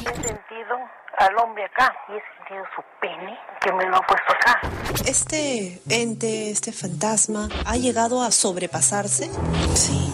[0.09, 0.77] He sentido
[1.21, 4.59] al hombre acá y he sentido su pene que me lo ha puesto acá.
[5.05, 9.29] ¿Este ente, este fantasma, ha llegado a sobrepasarse?
[9.75, 10.11] Sí.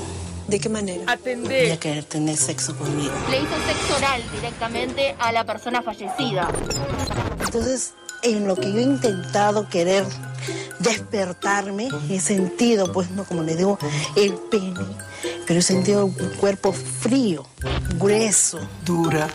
[0.47, 1.17] ¿De qué manera?
[1.23, 3.13] Voy a querer tener sexo conmigo.
[3.29, 6.47] Le hizo sexo oral directamente a la persona fallecida.
[7.41, 10.05] Entonces, en lo que yo he intentado querer
[10.79, 13.77] despertarme, he sentido, pues, no como le digo,
[14.15, 14.85] el pene,
[15.45, 17.45] pero he sentido un cuerpo frío,
[17.97, 18.59] grueso.
[18.85, 19.27] Dura.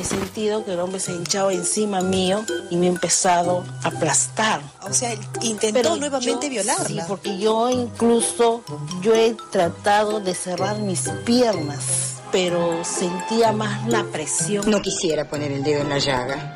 [0.00, 3.88] He sentido que el hombre se ha hinchado encima mío y me ha empezado a
[3.88, 4.62] aplastar.
[4.88, 6.86] O sea, intentó nuevamente yo- violarla.
[6.86, 8.62] Sí, porque yo incluso,
[9.02, 14.70] yo he tratado de cerrar mis piernas, pero sentía más la presión.
[14.70, 16.54] No quisiera poner el dedo en la llaga.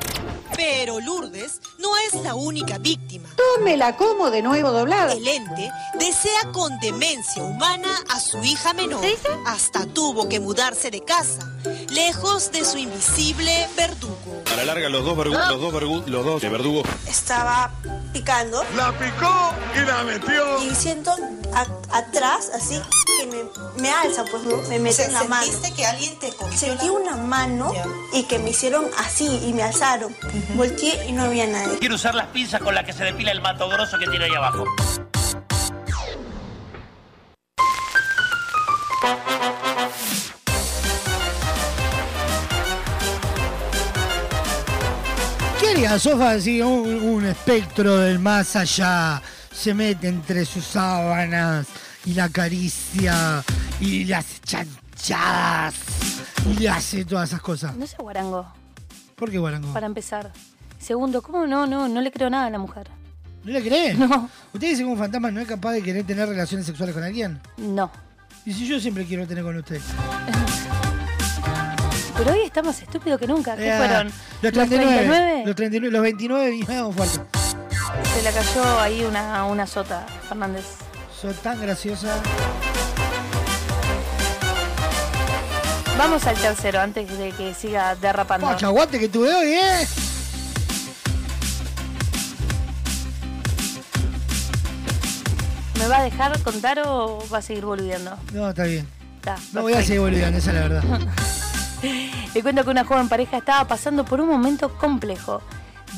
[0.55, 3.27] Pero Lourdes no es la única víctima.
[3.35, 5.13] Tómela como de nuevo doblada.
[5.13, 9.03] El ente desea con demencia humana a su hija menor.
[9.45, 11.51] Hasta tuvo que mudarse de casa,
[11.89, 14.15] lejos de su invisible verdugo.
[14.51, 16.83] A la larga, los dos verdugos, los dos verdugos, los dos de verdugo.
[17.07, 17.71] Estaba
[18.13, 18.63] picando.
[18.75, 20.63] La picó y la metió.
[20.63, 21.11] Y siento
[21.53, 22.79] a- atrás, así,
[23.19, 24.57] que me, me alza, pues ¿no?
[24.69, 25.45] me mete en la mano.
[25.45, 27.73] ¿Sentiste que alguien te cogió Sentí una mano
[28.13, 30.15] y que me hicieron así y me alzaron.
[30.55, 31.77] Volteé y no había nadie.
[31.79, 34.35] Quiero usar las pinzas con las que se depila el mato grosso que tiene ahí
[34.35, 34.65] abajo.
[45.59, 49.21] ¿Qué haría Sofa si un, un espectro del más allá
[49.53, 51.67] se mete entre sus sábanas
[52.05, 53.43] y la acaricia
[53.79, 55.75] y le hace chanchadas
[56.45, 57.75] y le hace todas esas cosas?
[57.75, 58.51] No sé, Guarango,
[59.15, 59.71] ¿Por qué Guarango?
[59.73, 60.31] para empezar.
[60.79, 61.65] Segundo, ¿cómo no?
[61.65, 62.89] No, no le creo nada a la mujer.
[63.43, 63.93] ¿No le cree?
[63.93, 64.29] No.
[64.53, 67.39] ¿Usted dice que un fantasma no es capaz de querer tener relaciones sexuales con alguien?
[67.57, 67.91] No.
[68.45, 69.79] Y si yo siempre quiero tener con usted.
[72.17, 73.55] Pero hoy está más estúpido que nunca.
[73.57, 74.07] ¿Qué Eh, fueron?
[74.41, 74.95] Los 39.
[74.97, 75.43] 39?
[75.45, 77.19] Los 39, los 29 vinieron fuerte.
[78.13, 80.65] Se le cayó ahí una, una sota, Fernández.
[81.21, 82.21] Soy tan graciosa.
[85.97, 88.47] Vamos al tercero antes de que siga derrapando.
[88.47, 89.87] Pacha, aguante que tuve hoy, ¿eh?
[95.79, 98.17] ¿Me va a dejar contar o va a seguir boludeando?
[98.33, 98.87] No, está bien.
[99.17, 100.83] Está, No voy a seguir boludeando, esa es la verdad.
[102.33, 105.41] Le cuento que una joven pareja estaba pasando por un momento complejo,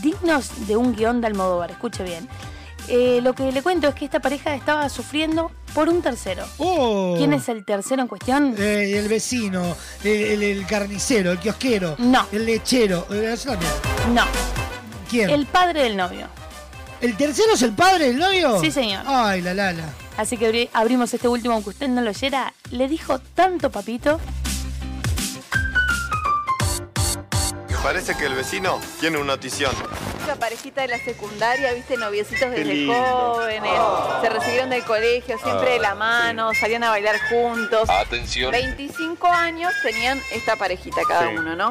[0.02, 2.28] dignos de un guion de Almodóvar, escuche bien.
[2.88, 6.45] Eh, lo que le cuento es que esta pareja estaba sufriendo por un tercero.
[6.57, 7.15] Oh.
[7.18, 8.55] ¿Quién es el tercero en cuestión?
[8.57, 11.95] Eh, el vecino, el, el- el carnicero, el kiosquero.
[11.99, 12.26] No.
[12.31, 13.05] El lechero.
[13.11, 13.35] eh.
[14.14, 14.23] No.
[15.09, 15.30] ¿Quién?
[15.30, 16.27] El padre del novio.
[17.01, 18.59] ¿El tercero es el padre del novio?
[18.61, 19.03] Sí, señor.
[19.05, 19.84] Ay, la la la.
[20.18, 22.53] Así que abri- abrimos este último, aunque usted no lo oyera.
[22.72, 24.19] Le dijo tanto papito.
[27.84, 29.72] Parece que el vecino tiene una notición.
[30.24, 33.72] Esa parejita de la secundaria, viste, noviecitos desde jóvenes,
[34.22, 37.90] se recibieron del colegio, siempre de la Ah, mano, salían a bailar juntos.
[37.90, 38.52] Atención.
[38.52, 41.36] 25 años tenían esta parejita cada Sí.
[41.38, 41.70] uno, ¿no?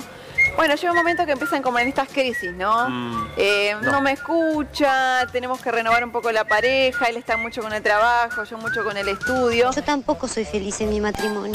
[0.56, 2.88] Bueno, llega un momento que empiezan como en estas crisis, ¿no?
[2.88, 3.92] Mm, Eh, no.
[3.92, 4.00] no.
[4.00, 8.44] me escucha, tenemos que renovar un poco la pareja, él está mucho con el trabajo,
[8.44, 9.70] yo mucho con el estudio.
[9.74, 11.54] Yo tampoco soy feliz en mi matrimonio.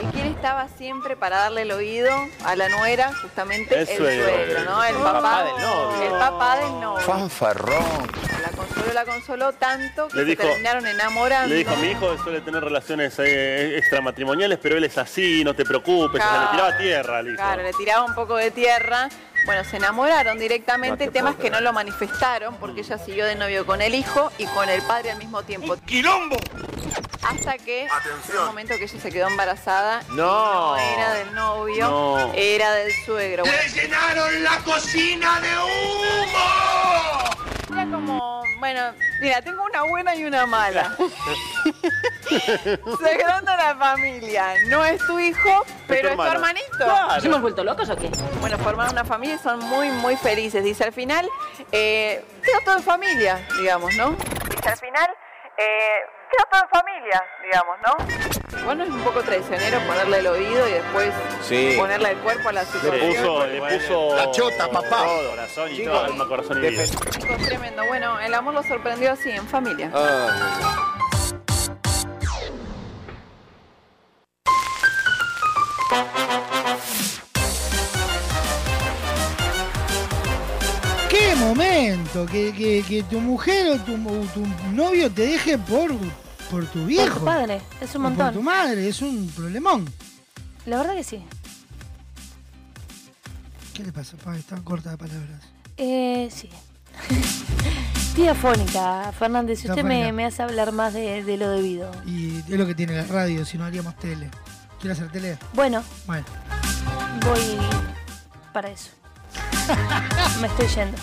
[0.00, 2.10] ¿Y quién estaba siempre para darle el oído
[2.44, 3.12] a la nuera?
[3.22, 4.24] Justamente El el, suegro.
[4.28, 4.84] suegro, ¿no?
[4.84, 6.02] El El papá, papá del novio.
[6.02, 7.00] El papá del novio.
[7.06, 8.24] Fanfarrón.
[8.42, 11.48] La consoló, la consoló tanto que Le se dijo- terminaron enamorando.
[11.48, 15.64] Le dijo, mi hijo suele tener relaciones eh, extramatrimoniales, pero él es así, no te
[15.64, 16.20] preocupes.
[16.22, 17.42] O sea, le tiraba tierra, le dijo.
[17.42, 19.08] Claro, le tiraba un poco de tierra.
[19.46, 23.34] Bueno, se enamoraron directamente, No te temas que no lo manifestaron porque ella siguió de
[23.34, 25.76] novio con el hijo y con el padre al mismo tiempo.
[25.84, 26.36] ¡Quilombo!
[27.22, 28.36] Hasta que, Atención.
[28.36, 30.76] en un momento que ella se quedó embarazada, No.
[30.76, 32.32] no era del novio, No.
[32.34, 33.44] era del suegro.
[33.44, 37.53] Bueno, llenaron la cocina de humo!
[37.74, 40.96] Era como, bueno, mira, tengo una buena y una mala.
[43.00, 44.54] Sagrando la familia.
[44.68, 46.76] No es tu hijo, pero es tu hermanito.
[46.76, 47.14] Claro.
[47.16, 48.10] ¿Nos hemos vuelto locos o qué?
[48.40, 50.62] Bueno, formaron una familia y son muy, muy felices.
[50.62, 51.28] Dice al final,
[51.72, 52.24] eh,
[52.64, 54.10] todo en familia, digamos, ¿no?
[54.10, 55.10] Dice al final,
[55.58, 55.98] eh,
[56.30, 58.64] quedó todo en familia, digamos, ¿no?
[58.64, 61.74] Bueno, es un poco traicionero ponerle el oído y después Sí.
[61.76, 63.08] ponerle el cuerpo a la Le situación.
[63.14, 64.16] puso, le puso.
[64.16, 65.04] La chota, papá.
[65.04, 66.84] Todo, corazón y Chicos, todo, alma, corazón y vida.
[67.44, 67.84] Tremendo.
[67.86, 69.90] Bueno, el amor lo sorprendió así, en familia.
[69.94, 70.94] Ah.
[81.34, 82.26] ¡Qué momento!
[82.26, 85.90] Que, que- que tu mujer o tu, o tu novio te deje por,
[86.48, 87.08] por tu viejo.
[87.10, 88.34] Por tu padre, es un O Por montón.
[88.34, 89.92] tu madre, es un problemón.
[90.64, 91.24] La verdad que sí.
[93.74, 94.36] ¿Qué le pasa, pa?
[94.36, 95.42] Está corta de palabras.
[95.76, 96.48] Eh, sí.
[98.14, 101.90] Tía Fónica, Fernández, si usted me, me hace hablar más de, de lo debido.
[102.06, 104.30] Y es lo que tiene la radio, si no haríamos tele.
[104.78, 105.36] ¿Quiere hacer tele?
[105.52, 106.24] Bueno, Bueno.
[107.26, 107.58] voy
[108.52, 108.90] para eso.
[110.40, 110.96] me estoy yendo.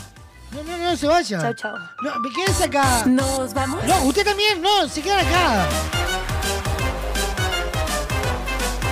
[0.51, 1.39] No, no, no se vaya.
[1.39, 1.77] Chao, chao.
[2.01, 3.05] No, me quedes acá.
[3.05, 3.83] Nos vamos.
[3.85, 5.67] No, usted también, no, se queda acá.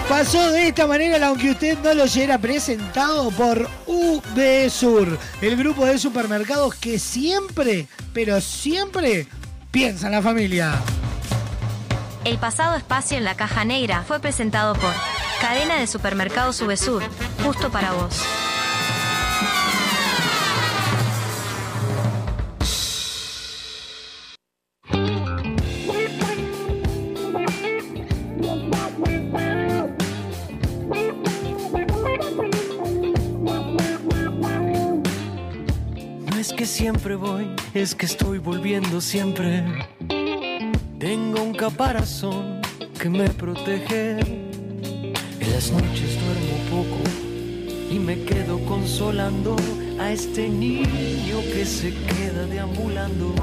[0.10, 3.70] Pasó de esta manera, aunque usted no lo oyera, presentado por
[4.72, 9.28] Sur, el grupo de supermercados que siempre, pero siempre
[9.70, 10.74] piensa en la familia.
[12.26, 14.92] El pasado espacio en la caja negra fue presentado por
[15.42, 17.04] Cadena de Supermercados Sur,
[17.44, 18.24] justo para vos.
[36.70, 39.64] Siempre voy, es que estoy volviendo siempre.
[41.00, 42.62] Tengo un caparazón
[43.00, 44.20] que me protege.
[44.20, 47.02] En las noches duermo poco
[47.92, 49.56] y me quedo consolando
[50.00, 53.34] a este niño que se queda deambulando.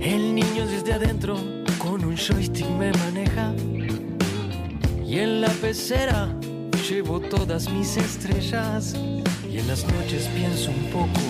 [0.00, 1.36] El niño desde adentro
[1.78, 3.54] con un joystick me maneja
[5.06, 6.28] y en la pecera
[6.88, 8.94] llevo todas mis estrellas
[9.68, 11.20] las noches pienso un poco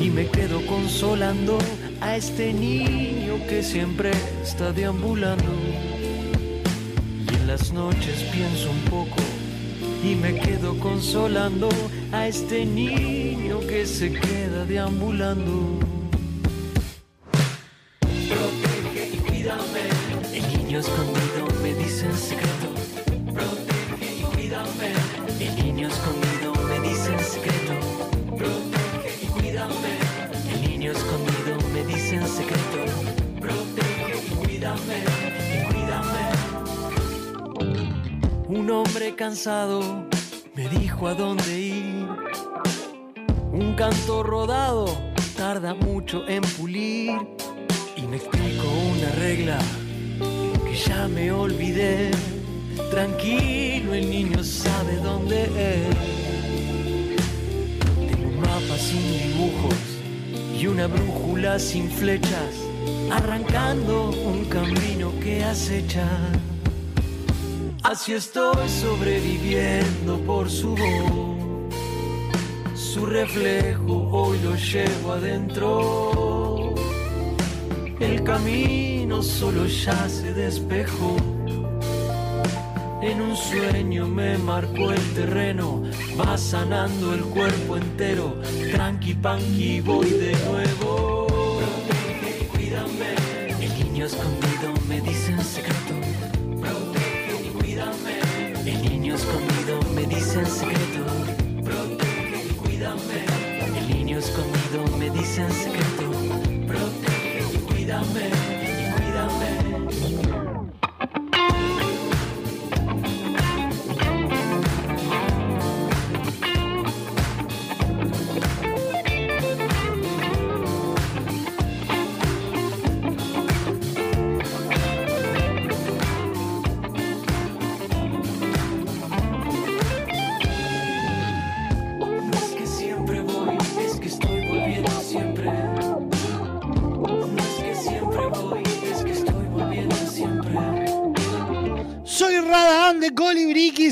[0.00, 1.58] y me quedo consolando
[2.00, 4.12] a este niño que siempre
[4.42, 5.52] está deambulando.
[7.30, 9.22] Y en las noches pienso un poco
[10.02, 11.68] y me quedo consolando
[12.12, 15.79] a este niño que se queda deambulando.
[39.20, 39.82] Cansado
[40.56, 42.08] me dijo a dónde ir.
[43.52, 44.86] Un canto rodado
[45.36, 47.12] tarda mucho en pulir.
[47.96, 48.66] Y me explicó
[48.96, 49.58] una regla
[50.64, 52.12] que ya me olvidé.
[52.90, 55.96] Tranquilo, el niño sabe dónde es.
[58.10, 59.80] Tengo un mapa sin dibujos
[60.58, 62.54] y una brújula sin flechas,
[63.12, 66.08] arrancando un camino que acecha.
[67.90, 71.74] Así estoy sobreviviendo por su voz,
[72.72, 76.72] su reflejo hoy lo llevo adentro.
[77.98, 81.16] El camino solo ya se despejó.
[83.02, 85.82] En un sueño me marcó el terreno,
[86.16, 88.40] va sanando el cuerpo entero.
[88.70, 91.09] Tranqui panqui voy de nuevo.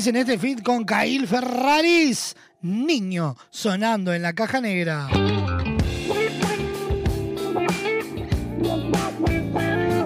[0.09, 2.35] En este feed con Kail Ferraris.
[2.61, 5.07] Niño sonando en la caja negra.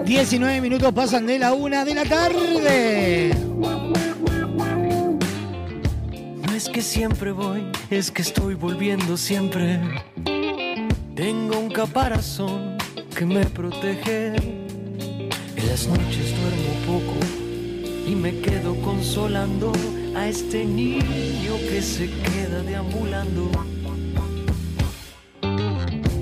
[0.04, 3.34] Diecinueve minutos pasan de la una de la tarde.
[6.46, 9.80] No es que siempre voy, es que estoy volviendo siempre.
[11.16, 12.76] Tengo un caparazón
[13.16, 14.36] que me protege.
[14.36, 17.44] En las noches duermo poco
[18.06, 19.72] y me quedo consolando
[20.14, 23.50] a este niño que se queda deambulando.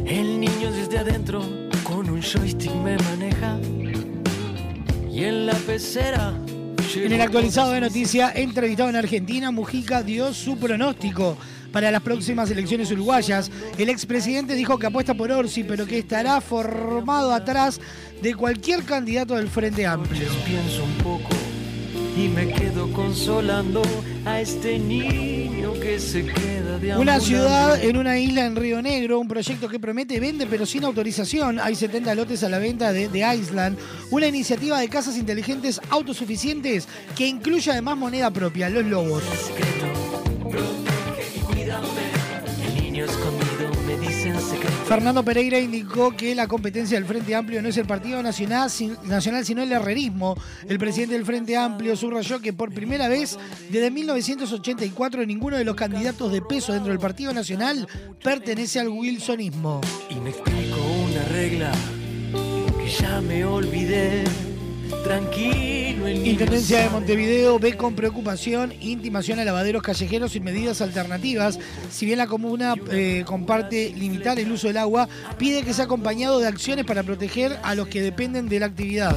[0.07, 1.43] El niño desde adentro
[1.85, 3.59] con un joystick me maneja
[5.11, 6.35] y en la pecera
[6.95, 11.37] En el actualizado de noticias, entrevistado en Argentina, Mujica dio su pronóstico
[11.73, 13.51] para las próximas elecciones uruguayas.
[13.79, 17.81] El expresidente dijo que apuesta por Orsi, pero que estará formado atrás
[18.23, 20.29] de cualquier candidato del Frente Amplio.
[20.45, 21.42] pienso un poco
[22.17, 23.83] y me quedo consolando
[24.25, 29.19] a este niño que se queda de Una ciudad en una isla en Río Negro,
[29.19, 31.59] un proyecto que promete vende pero sin autorización.
[31.59, 33.79] Hay 70 lotes a la venta de, de Island,
[34.11, 36.87] una iniciativa de casas inteligentes autosuficientes
[37.17, 39.23] que incluye además moneda propia, los lobos.
[44.87, 48.97] Fernando Pereira indicó que la competencia del Frente Amplio no es el Partido Nacional, sin-
[49.05, 50.37] nacional sino el herrerismo.
[50.69, 53.39] El presidente del Frente Amplio subrayó que por primera vez
[53.71, 57.87] desde 1984 ninguno de los candidatos de peso dentro del Partido Nacional
[58.23, 59.81] pertenece al wilsonismo.
[60.11, 60.77] Y me explico
[61.11, 61.73] una regla
[62.79, 64.25] que ya me olvidé.
[65.05, 66.91] Tranquilo, el Intendencia de.
[66.91, 71.59] Montevideo ve con preocupación intimación a lavaderos callejeros sin medidas alternativas.
[71.91, 75.09] Si bien la comuna eh, comparte limitar el uso del agua,
[75.39, 79.17] pide que sea acompañado de acciones para proteger a los que dependen de la actividad.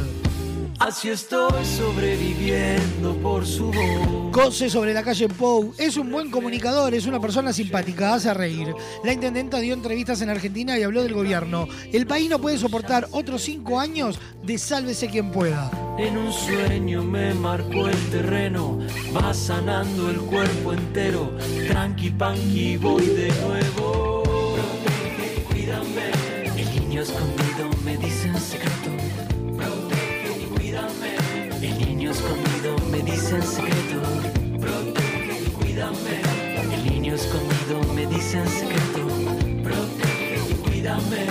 [0.80, 4.32] Así estoy sobreviviendo por su voz.
[4.32, 5.74] Cose sobre la calle Pou.
[5.78, 8.76] Es un buen comunicador, es una persona simpática, hace reír.
[9.04, 11.70] La intendenta dio entrevistas en Argentina y habló del gobierno.
[11.94, 15.72] El país no puede soportar otros cinco años de sálvese quien pueda.
[15.98, 18.80] En un sueño me marcó el terreno,
[19.16, 21.38] va sanando el cuerpo entero.
[21.70, 24.24] Tranqui panqui voy de nuevo.
[24.54, 26.12] Protege, cuídame.
[26.58, 28.75] El niño escondido me dice en secreto.
[32.16, 34.02] Escondido me dice en secreto.
[34.60, 36.22] Protege y cuídame.
[36.74, 39.08] El niño escondido me dice en secreto.
[39.64, 41.26] Protege y cuídame.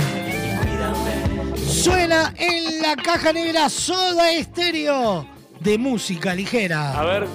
[0.44, 1.56] Y cuídame.
[1.56, 5.26] Suena en la caja negra Soda Estéreo
[5.60, 6.98] de música ligera.
[6.98, 7.28] A ver.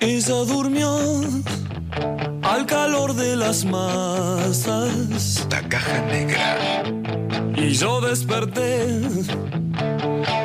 [0.00, 0.98] Ella durmió
[2.44, 5.46] al calor de las masas.
[5.50, 6.82] La caja negra.
[7.56, 9.00] Y yo desperté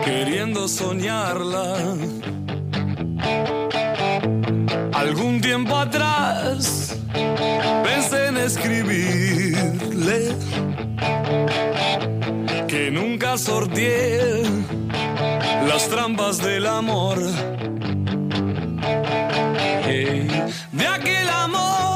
[0.05, 1.75] queriendo soñarla.
[4.93, 6.95] Algún tiempo atrás
[7.83, 10.35] pensé en escribirle
[12.67, 14.43] que nunca sorteé
[15.67, 17.17] las trampas del amor.
[19.85, 20.27] Hey,
[20.71, 21.88] de aquel amor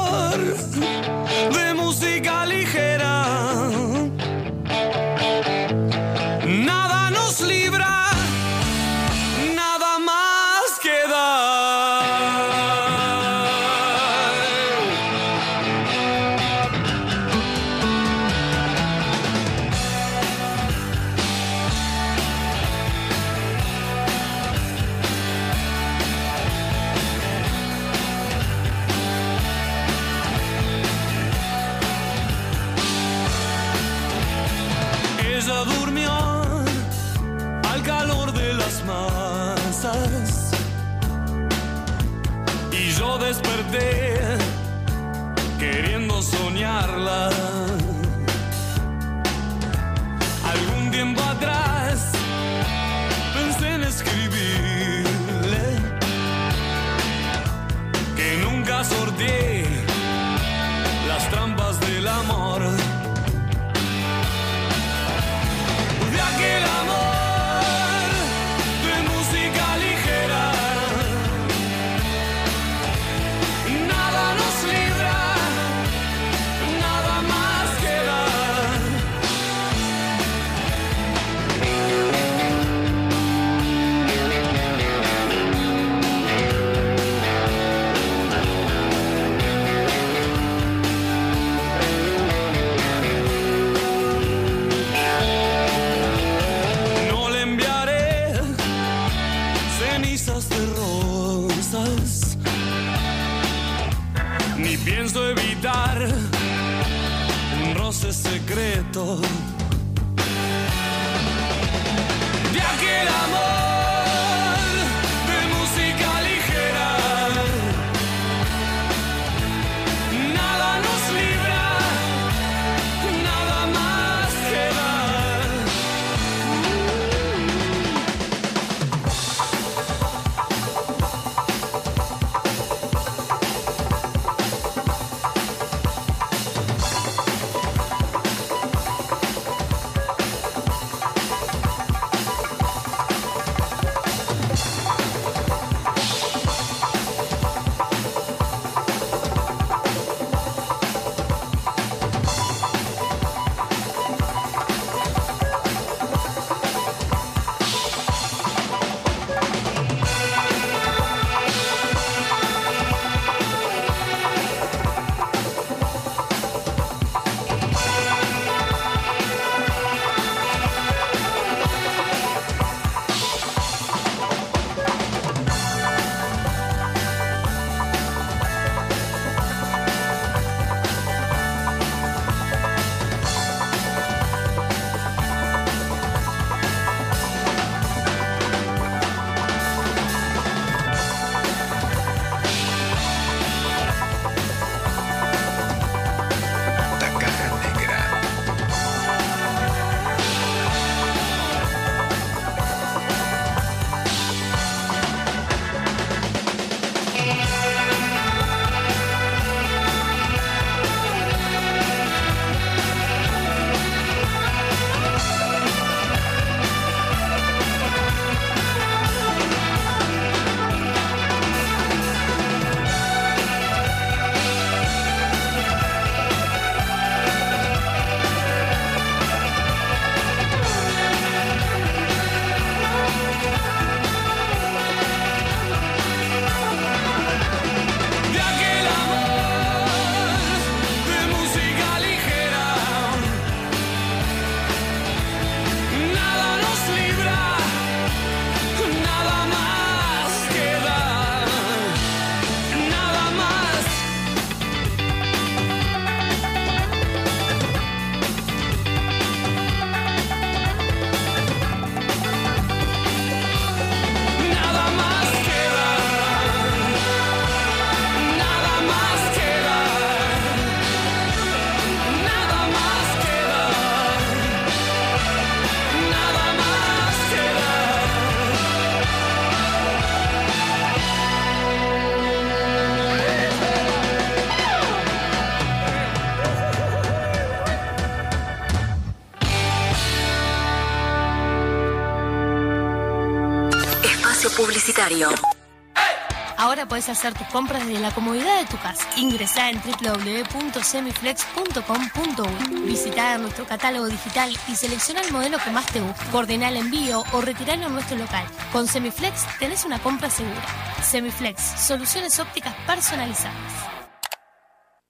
[296.56, 299.04] Ahora puedes hacer tus compras desde la comodidad de tu casa.
[299.16, 302.80] Ingresá en www.semiflex.com.uy.
[302.86, 306.24] Visita nuestro catálogo digital y selecciona el modelo que más te guste.
[306.32, 308.46] Coordina el envío o retiralo en nuestro local.
[308.72, 310.62] Con Semiflex tenés una compra segura.
[311.02, 313.56] Semiflex, soluciones ópticas personalizadas.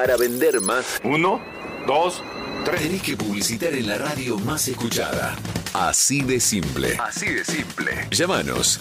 [0.00, 0.98] Para vender más.
[1.04, 1.42] Uno,
[1.86, 2.22] dos,
[2.64, 2.80] tres.
[2.80, 5.36] Tenés que publicitar en la radio más escuchada.
[5.74, 6.96] Así de simple.
[6.98, 8.08] Así de simple.
[8.10, 8.80] Llámanos.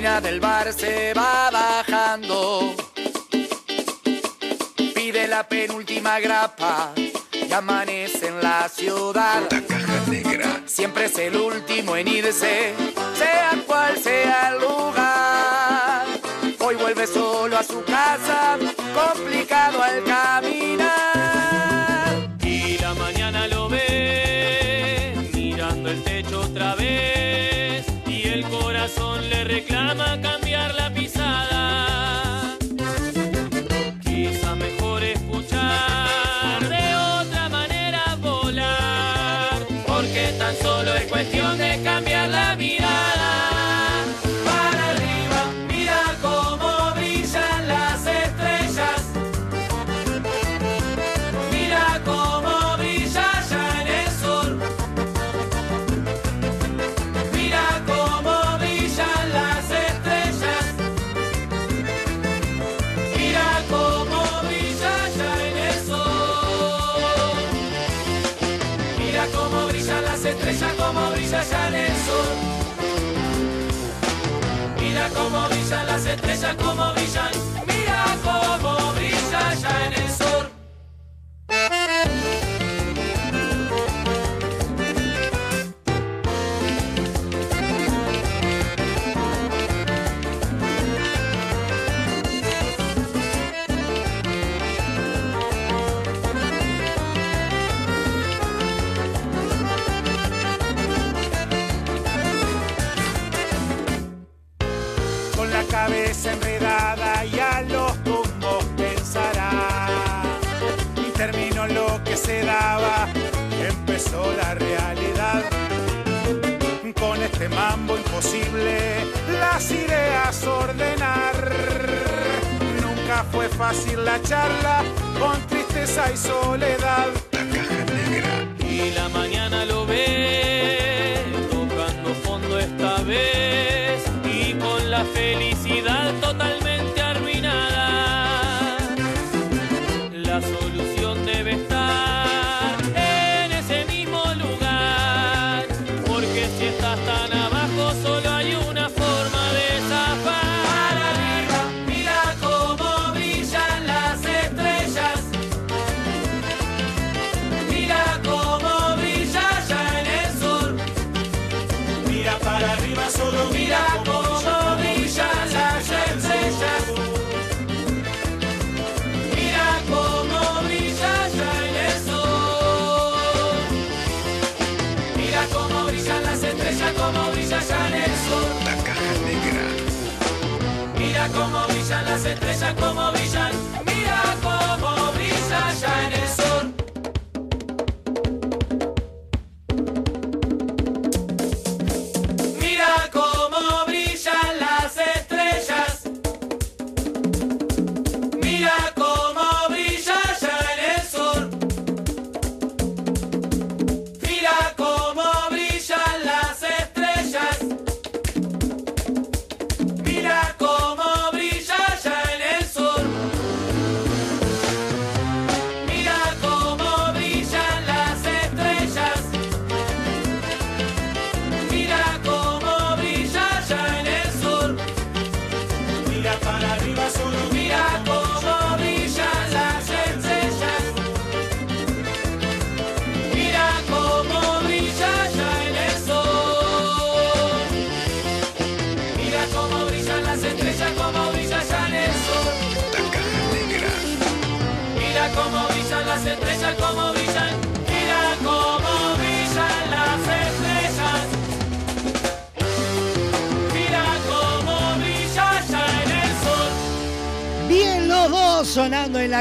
[0.00, 2.74] esquina del bar se va bajando.
[4.94, 9.42] Pide la penúltima grapa y amanece en la ciudad.
[10.64, 12.72] Siempre es el último en irse,
[13.18, 16.06] sea cual sea el lugar.
[16.60, 17.89] Hoy vuelve solo a su casa.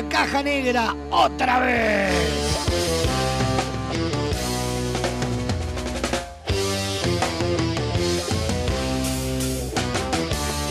[0.01, 2.49] La caja negra otra vez.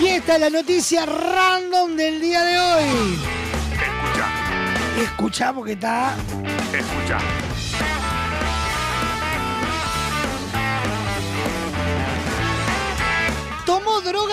[0.01, 3.19] Y esta es la noticia random del día de hoy.
[3.71, 6.15] Escucha, Escucha porque está.
[6.73, 7.17] escucha.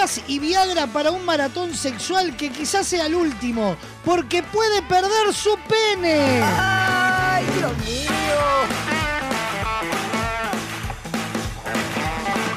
[0.03, 5.33] Drogas y Viagra para un maratón sexual que quizás sea el último, porque puede perder
[5.33, 6.41] su pene.
[6.43, 8.11] ¡Ay, Dios mío!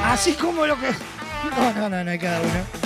[0.04, 0.88] Así como lo que.
[1.58, 2.86] No, no, no, no hay cada uno.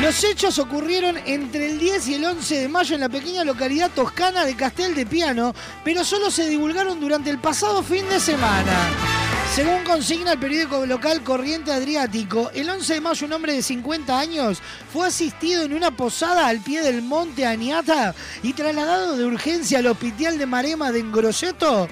[0.00, 3.90] Los hechos ocurrieron entre el 10 y el 11 de mayo en la pequeña localidad
[3.90, 5.54] toscana de Castel de Piano,
[5.84, 9.15] pero solo se divulgaron durante el pasado fin de semana.
[9.54, 14.18] Según consigna el periódico local Corriente Adriático, el 11 de mayo un hombre de 50
[14.18, 14.60] años
[14.92, 19.86] fue asistido en una posada al pie del monte Aniata y trasladado de urgencia al
[19.86, 21.88] hospital de Marema de Engrosseto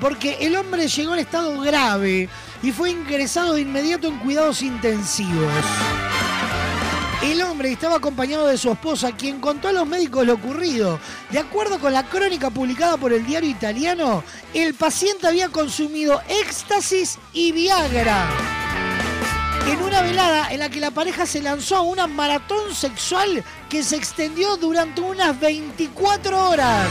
[0.00, 2.28] porque el hombre llegó en estado grave
[2.62, 5.52] y fue ingresado de inmediato en cuidados intensivos.
[7.22, 11.00] El hombre estaba acompañado de su esposa, quien contó a los médicos lo ocurrido.
[11.30, 14.22] De acuerdo con la crónica publicada por el diario italiano,
[14.54, 18.28] el paciente había consumido éxtasis y Viagra.
[19.66, 23.82] En una velada en la que la pareja se lanzó a una maratón sexual que
[23.82, 26.88] se extendió durante unas 24 horas.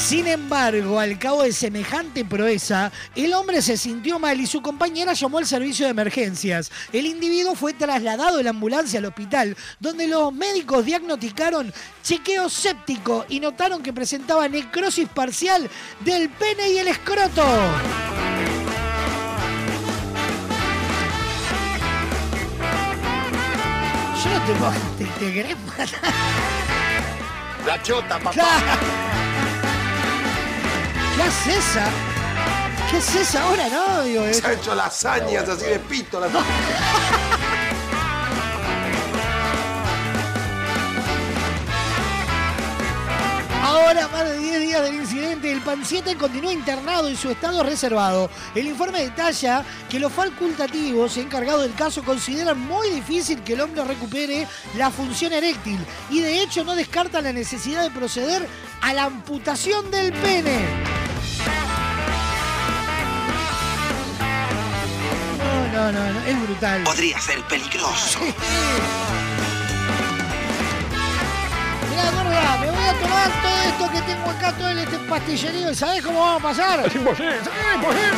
[0.00, 5.12] Sin embargo, al cabo de semejante proeza, el hombre se sintió mal y su compañera
[5.12, 6.72] llamó al servicio de emergencias.
[6.92, 11.72] El individuo fue trasladado en la ambulancia al hospital, donde los médicos diagnosticaron
[12.02, 15.68] chequeo séptico y notaron que presentaba necrosis parcial
[16.00, 17.44] del pene y el escroto.
[24.24, 24.46] Yo no
[24.98, 25.04] te.
[25.04, 25.88] ¿Te, te querés matar?
[27.66, 29.29] La chota, papá.
[31.20, 31.86] ¿Qué haces esa?
[32.90, 34.02] ¿Qué es esa ahora, no?
[34.04, 36.18] Digo, Se ha hecho lasañas así de pito.
[43.62, 48.30] Ahora, más de 10 días del incidente, el panciente continúa internado y su estado reservado.
[48.54, 53.84] El informe detalla que los facultativos encargados del caso consideran muy difícil que el hombre
[53.84, 54.48] recupere
[54.78, 55.78] la función eréctil
[56.08, 58.48] y de hecho no descartan la necesidad de proceder
[58.80, 60.99] a la amputación del pene.
[65.80, 66.82] No, no, no, es brutal.
[66.82, 68.20] Podría ser peligroso.
[71.88, 75.70] Mirá, gorda, me voy a tomar todo esto que tengo acá, todo este pastillerío.
[75.70, 76.86] ¿Y sabés cómo vamos a pasar?
[76.86, 77.34] Es imposible.
[77.34, 78.10] Es imposible.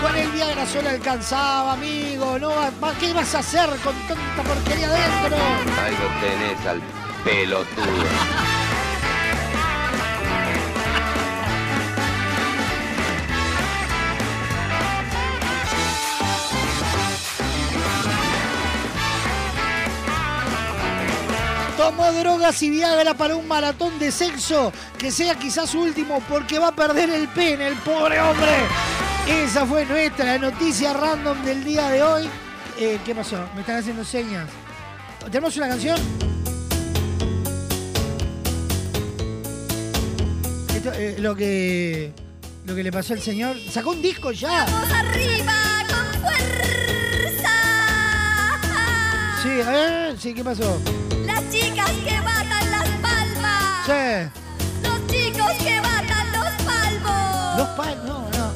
[0.00, 2.38] Con el Viagra solo alcanzaba, amigo.
[2.38, 2.52] No,
[3.00, 5.36] ¿Qué vas a hacer con tanta porquería adentro?
[5.82, 6.80] Ahí lo tenés al
[7.24, 8.53] pelotudo.
[21.84, 26.58] Tomó drogas y Viagra para un maratón de sexo que sea quizás su último porque
[26.58, 28.48] va a perder el pene, el pobre hombre.
[29.28, 32.30] Esa fue nuestra noticia random del día de hoy.
[32.80, 33.36] Eh, ¿Qué pasó?
[33.54, 34.48] Me están haciendo señas.
[35.26, 36.00] ¿Tenemos una canción?
[40.74, 42.14] Esto, eh, lo que
[42.64, 43.58] lo que le pasó al señor.
[43.70, 44.62] Sacó un disco ya.
[44.62, 47.52] arriba con fuerza.
[49.42, 50.14] Sí, ¿eh?
[50.18, 50.80] Sí, ¿qué pasó?
[51.44, 53.86] Las chicas que batan las palmas.
[53.86, 54.30] Sí.
[54.82, 57.58] Los chicos que batan los palmos.
[57.58, 57.94] Los pa...
[58.06, 58.52] No, no.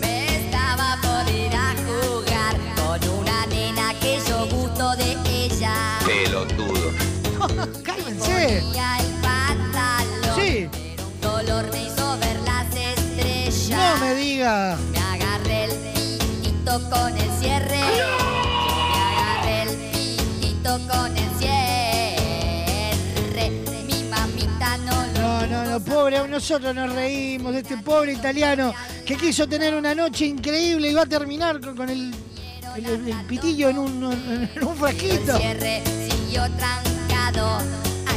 [0.00, 5.98] Me estaba por ir a jugar con una nena que yo gusto de ella.
[6.06, 6.92] Pelotudo.
[7.82, 8.62] Cálmense.
[8.62, 10.36] Ponía el pantalón.
[10.36, 10.68] Sí.
[10.70, 13.78] Pero un dolor me hizo ver las estrellas.
[13.78, 14.78] No me diga.
[14.92, 17.80] Me agarré el pitito con el cierre.
[17.98, 18.06] Yo
[18.92, 21.29] me agarré el pitito con el
[26.00, 28.72] pobre, nosotros nos reímos de este pobre italiano
[29.04, 32.14] que quiso tener una noche increíble y va a terminar con, con el,
[32.76, 34.12] el- el- el pitillo en un,
[34.54, 35.38] en un frasquito.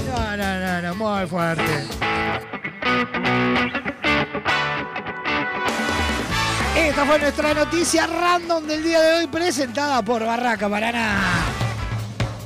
[0.07, 1.88] No, no, no, no, muy fuerte.
[6.76, 11.19] Esta fue nuestra noticia random del día de hoy presentada por Barraca Paraná.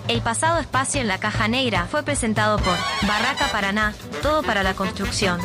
[0.07, 2.75] El pasado espacio en la caja negra fue presentado por
[3.05, 5.37] Barraca Paraná, todo para la construcción.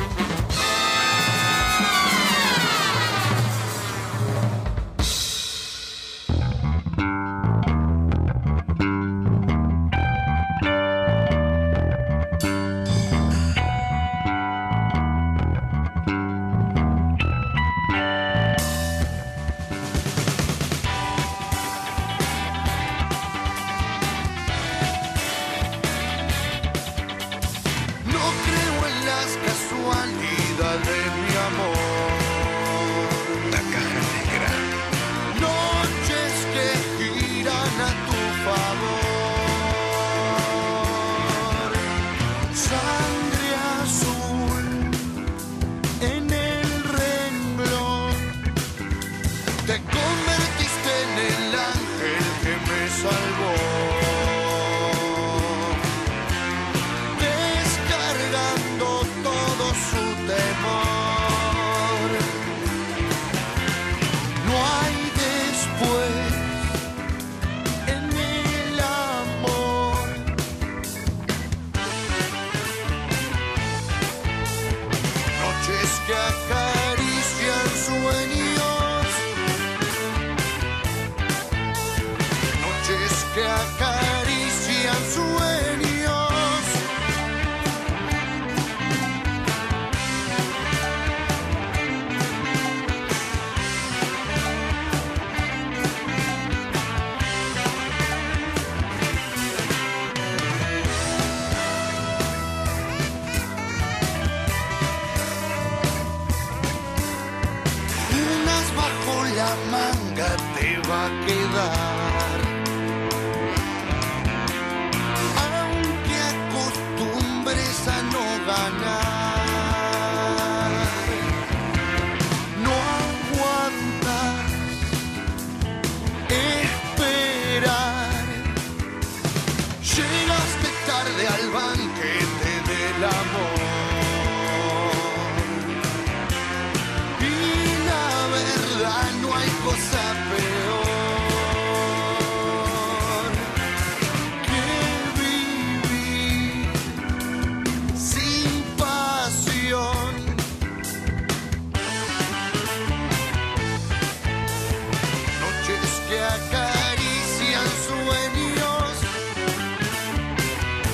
[109.71, 112.12] manga te va a quedar.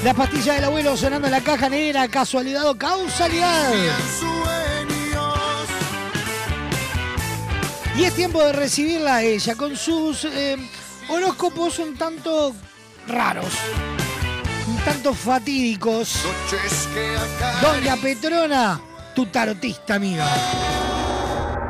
[0.09, 3.75] La pastilla del abuelo sonando en la caja negra, casualidad o causalidad.
[7.95, 10.57] Y es tiempo de recibirla a ella con sus eh,
[11.11, 12.55] horóscopos un tanto
[13.07, 13.53] raros,
[14.67, 16.15] un tanto fatídicos.
[17.61, 18.81] Doña Petrona,
[19.15, 20.27] tu tarotista amiga.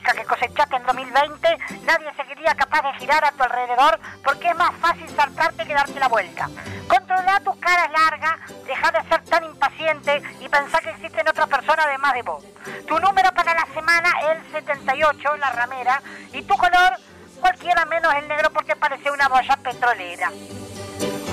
[0.00, 4.74] Que cosechaste en 2020, nadie seguiría capaz de girar a tu alrededor porque es más
[4.76, 6.48] fácil saltarte que darte la vuelta.
[6.88, 11.86] Controla tu cara larga, deja de ser tan impaciente y pensá que existen otras personas
[11.86, 12.44] además de vos.
[12.88, 16.02] Tu número para la semana es el 78, la ramera,
[16.32, 16.96] y tu color
[17.40, 20.30] cualquiera menos el negro porque parece una boya petrolera.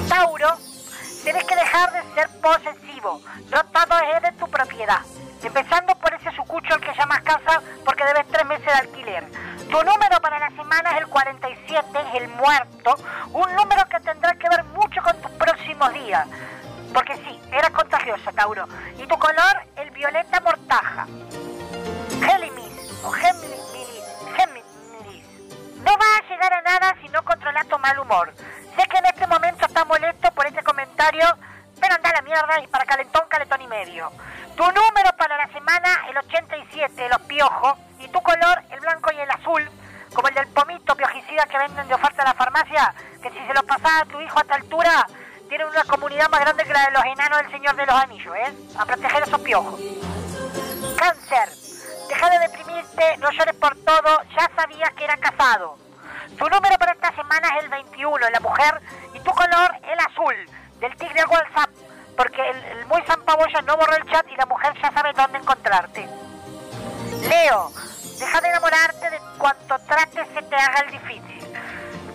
[0.10, 0.58] Tauro,
[1.24, 3.22] tienes que dejar de ser posesivo.
[3.50, 5.02] Todo es de tu propiedad.
[5.44, 9.26] Empezando por ese sucucho al que llamas casa porque debes tres meses de alquiler.
[9.70, 12.96] Tu número para la semana es el 47, es el muerto.
[13.32, 16.28] Un número que tendrá que ver mucho con tus próximos días.
[16.94, 18.68] Porque sí, eres contagioso, Tauro.
[18.98, 21.06] Y tu color, el violeta mortaja.
[22.22, 23.60] Géminis o Géminis.
[25.86, 28.34] No vas a llegar a nada si no controlas tu mal humor.
[28.76, 31.26] Sé que en este momento estás molesto por este comentario,
[31.80, 34.12] pero anda a la mierda y para calentón, calentón y medio.
[34.56, 39.20] Tu número para la semana, el 87, los piojos, y tu color, el blanco y
[39.20, 39.70] el azul,
[40.14, 43.54] como el del pomito piojicida que venden de oferta en la farmacia, que si se
[43.54, 45.08] lo pasas a tu hijo a esta altura,
[45.48, 48.36] tiene una comunidad más grande que la de los enanos del Señor de los Anillos,
[48.36, 48.54] ¿eh?
[48.78, 49.80] A proteger esos piojos.
[50.98, 51.50] Cáncer.
[52.08, 55.78] Deja de deprimirte, no llores por todo, ya sabías que era casado.
[56.38, 58.82] Tu número para esta semana es el 21, la mujer,
[59.14, 60.36] y tu color el azul,
[60.80, 61.70] del tigre al WhatsApp,
[62.16, 65.38] porque el, el muy zampaboya no borró el chat y la mujer ya sabe dónde
[65.38, 66.08] encontrarte.
[67.28, 67.72] Leo,
[68.20, 71.30] deja de enamorarte de cuanto trates se te haga el difícil.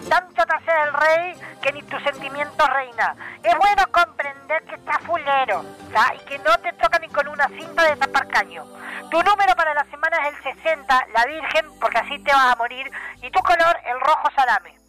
[0.08, 3.16] Tanto te hace el rey que ni tus sentimientos reina.
[3.42, 6.12] Es bueno comprender que estás fulero ¿tá?
[6.14, 8.64] y que no te toca ni con una cinta de tapar caño.
[9.10, 12.56] Tu número para la semana es el 60, la Virgen, porque así te vas a
[12.56, 12.90] morir.
[13.22, 14.83] Y tu color, el rojo salame.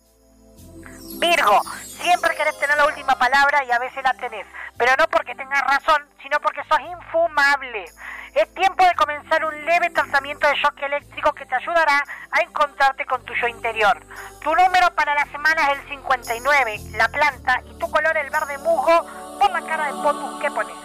[1.20, 4.46] Virgo, siempre querés tener la última palabra y a veces la tenés,
[4.78, 7.86] pero no porque tengas razón, sino porque sos infumable.
[8.34, 13.06] Es tiempo de comenzar un leve tratamiento de shock eléctrico que te ayudará a encontrarte
[13.06, 13.98] con tu yo interior.
[14.44, 18.58] Tu número para la semana es el 59, la planta, y tu color el verde
[18.58, 19.06] musgo
[19.40, 20.76] por la cara de potus que pones.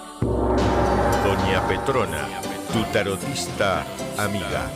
[1.25, 2.29] Doña Petrona,
[2.73, 3.85] tu tarotista
[4.17, 4.71] amiga.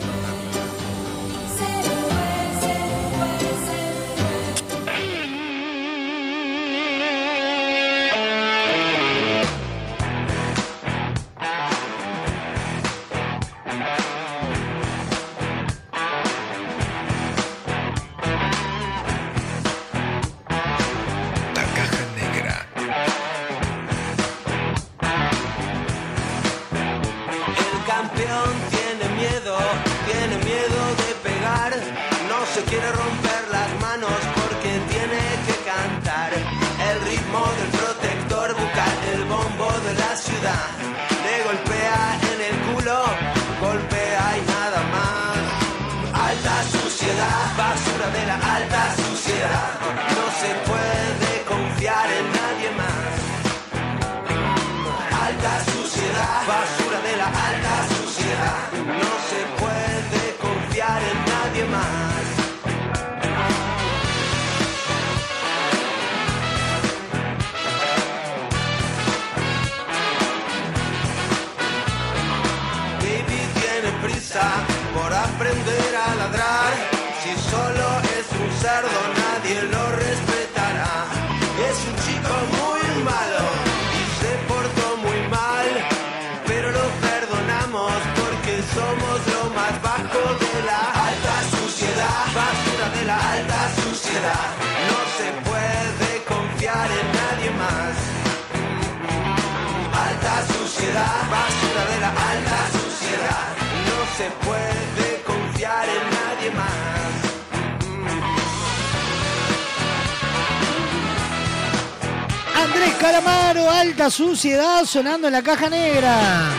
[112.85, 116.51] Andrés Calamaro, alta suciedad sonando en la caja negra.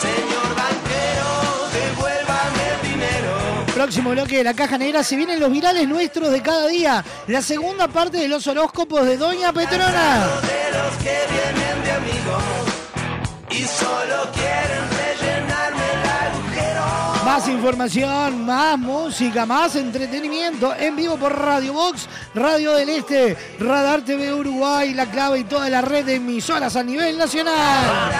[0.00, 3.66] Señor banquero, devuélvame el dinero.
[3.74, 7.04] Próximo bloque de la caja negra se vienen los virales nuestros de cada día.
[7.26, 10.28] La segunda parte de los horóscopos de Doña Petrona.
[10.42, 11.51] De los que
[17.32, 24.02] Más información, más música, más entretenimiento en vivo por Radio Box, Radio del Este, Radar
[24.02, 28.12] TV Uruguay, La Clave y toda la red de emisoras a nivel nacional.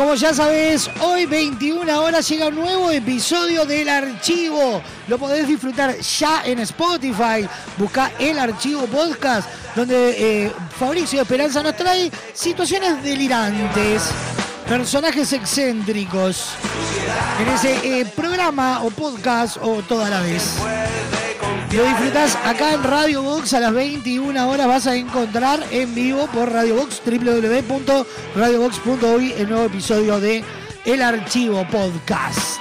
[0.00, 4.80] Como ya sabes, hoy 21 horas llega un nuevo episodio del archivo.
[5.06, 7.46] Lo podés disfrutar ya en Spotify.
[7.76, 9.46] Busca el archivo podcast,
[9.76, 14.04] donde eh, Fabricio Esperanza nos trae situaciones delirantes,
[14.66, 16.46] personajes excéntricos.
[17.38, 20.56] En ese eh, programa o podcast o toda la vez.
[21.72, 24.66] Lo disfrutás acá en Radio Box a las 21 horas.
[24.66, 30.42] Vas a encontrar en vivo por Radio Box, www.radiobox.uy, el nuevo episodio de
[30.84, 32.58] El Archivo Podcast.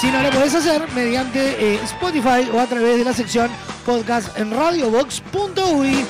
[0.00, 3.50] Si no lo podés hacer mediante eh, Spotify o a través de la sección
[3.86, 6.04] podcast en radiobox.uy.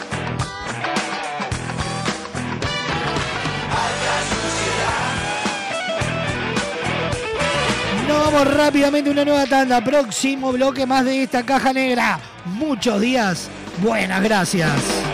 [8.33, 9.83] vamos rápidamente una nueva tanda.
[9.83, 12.19] Próximo bloque más de esta caja negra.
[12.45, 13.49] Muchos días.
[13.83, 15.12] Buenas gracias.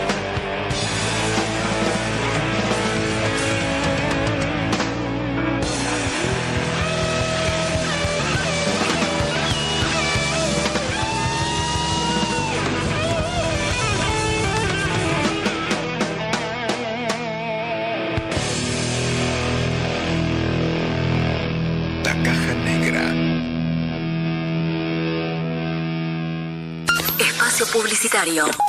[28.19, 28.68] Publicitario.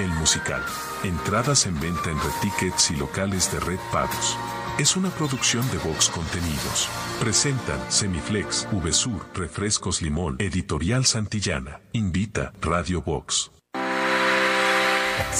[0.00, 0.62] El musical.
[1.04, 4.36] Entradas en venta en Red Tickets y locales de Red Pagos.
[4.78, 6.88] Es una producción de Vox Contenidos.
[7.20, 11.80] Presentan Semiflex, VSUR, Refrescos Limón, Editorial Santillana.
[11.92, 13.50] Invita Radio Vox.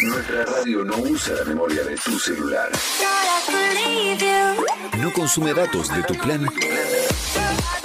[0.00, 2.70] Nuestra radio no usa la memoria de tu celular.
[4.98, 6.46] No consume datos de tu plan.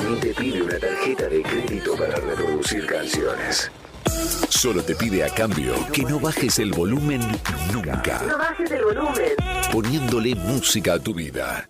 [0.09, 3.71] Ni te pide una tarjeta de crédito para reproducir canciones.
[4.49, 7.21] Solo te pide a cambio que no bajes el volumen
[7.71, 8.21] nunca.
[8.27, 9.31] No bajes el volumen.
[9.71, 11.69] Poniéndole música a tu vida.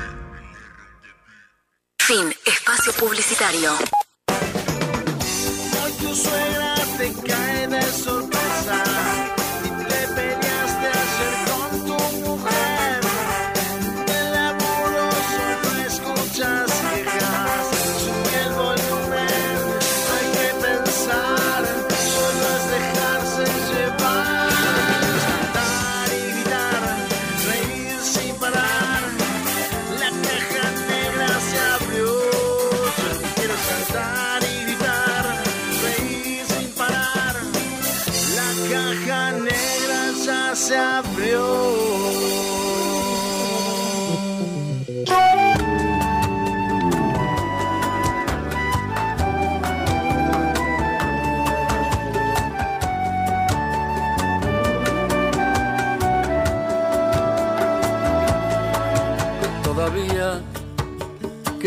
[2.45, 3.71] Espacio publicitario.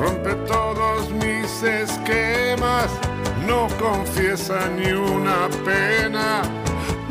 [0.00, 2.88] Rompe todos mis esquemas,
[3.46, 6.42] no confiesa ni una pena,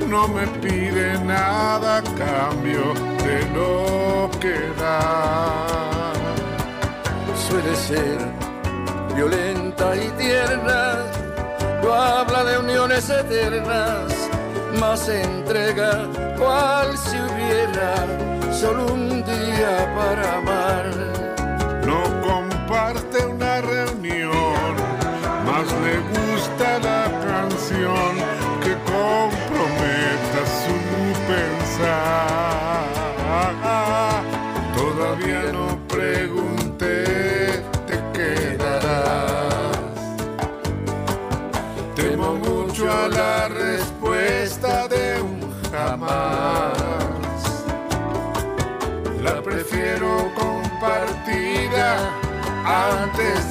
[0.07, 6.13] no me pide nada a cambio de lo que da.
[7.47, 8.17] Suele ser
[9.15, 11.03] violenta y tierna,
[11.83, 14.13] no habla de uniones eternas,
[14.79, 16.07] más entrega
[16.37, 18.28] cual si hubiera
[18.59, 20.85] solo un día para amar.
[21.85, 23.48] No comparte una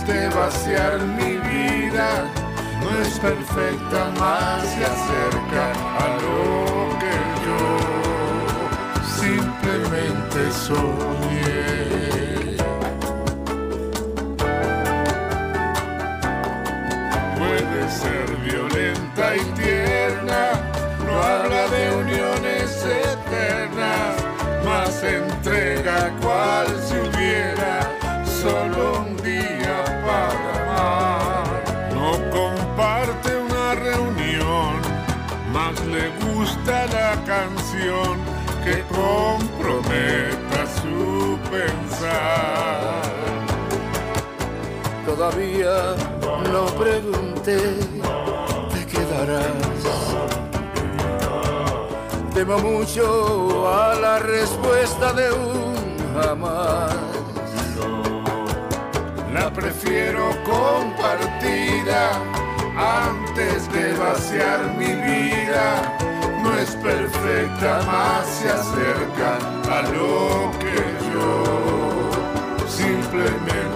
[0.09, 2.25] de vaciar mi vida.
[2.81, 5.65] No es perfecta, más se acerca
[6.03, 7.15] a lo que
[7.45, 7.63] yo
[9.21, 11.79] simplemente soñé.
[17.39, 20.43] Puede ser violenta y tierna,
[21.05, 24.15] no habla de uniones eternas,
[24.65, 27.75] más entrega cual si hubiera
[28.25, 29.18] solo un
[38.65, 43.03] que comprometa su pensar.
[45.07, 45.95] Todavía
[46.53, 47.59] no pregunté,
[48.73, 49.79] te quedarás.
[52.35, 55.75] Temo mucho a la respuesta de un
[56.15, 56.95] jamás.
[59.33, 62.11] La prefiero compartida
[62.77, 65.98] antes de vaciar mi vida.
[66.61, 69.37] Es perfecta, más se acerca
[69.71, 70.75] a lo que
[71.13, 72.11] yo
[72.67, 73.68] simplemente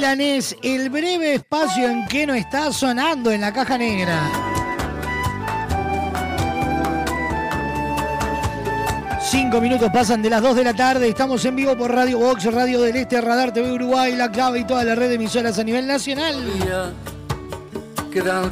[0.00, 4.18] Milanés, el breve espacio en que no está sonando en la caja negra.
[9.20, 11.06] Cinco minutos pasan de las 2 de la tarde.
[11.06, 14.64] Estamos en vivo por Radio Box, Radio del Este, Radar TV Uruguay, La Clave y
[14.64, 16.34] toda la red de emisoras a nivel nacional.
[18.10, 18.48] Quedan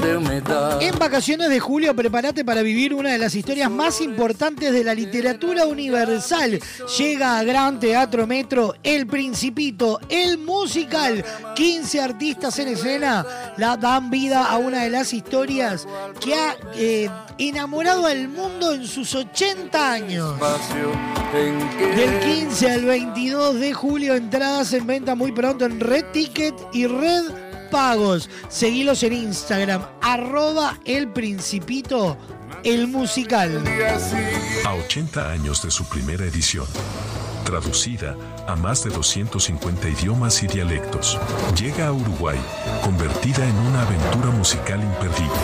[0.00, 0.82] de humedad.
[0.82, 4.94] En vacaciones de julio, prepárate para vivir una de las historias más importantes de la
[4.94, 6.58] literatura universal.
[6.98, 11.24] Llega a Gran Teatro Metro El Principito, el musical.
[11.54, 15.86] 15 artistas en escena la dan vida a una de las historias
[16.20, 17.08] que ha eh,
[17.38, 20.34] enamorado al mundo en sus 80 años.
[21.96, 26.86] Del 15 al 22 de julio, entradas en venta muy pronto en Red Ticket y
[26.86, 28.28] Red Pagos.
[28.48, 32.16] Seguilos en Instagram, arroba el principito,
[32.64, 33.62] el musical.
[34.64, 36.66] A 80 años de su primera edición.
[37.44, 38.16] Traducida
[38.46, 41.18] a más de 250 idiomas y dialectos.
[41.58, 42.38] Llega a Uruguay,
[42.84, 45.40] convertida en una aventura musical imperdible.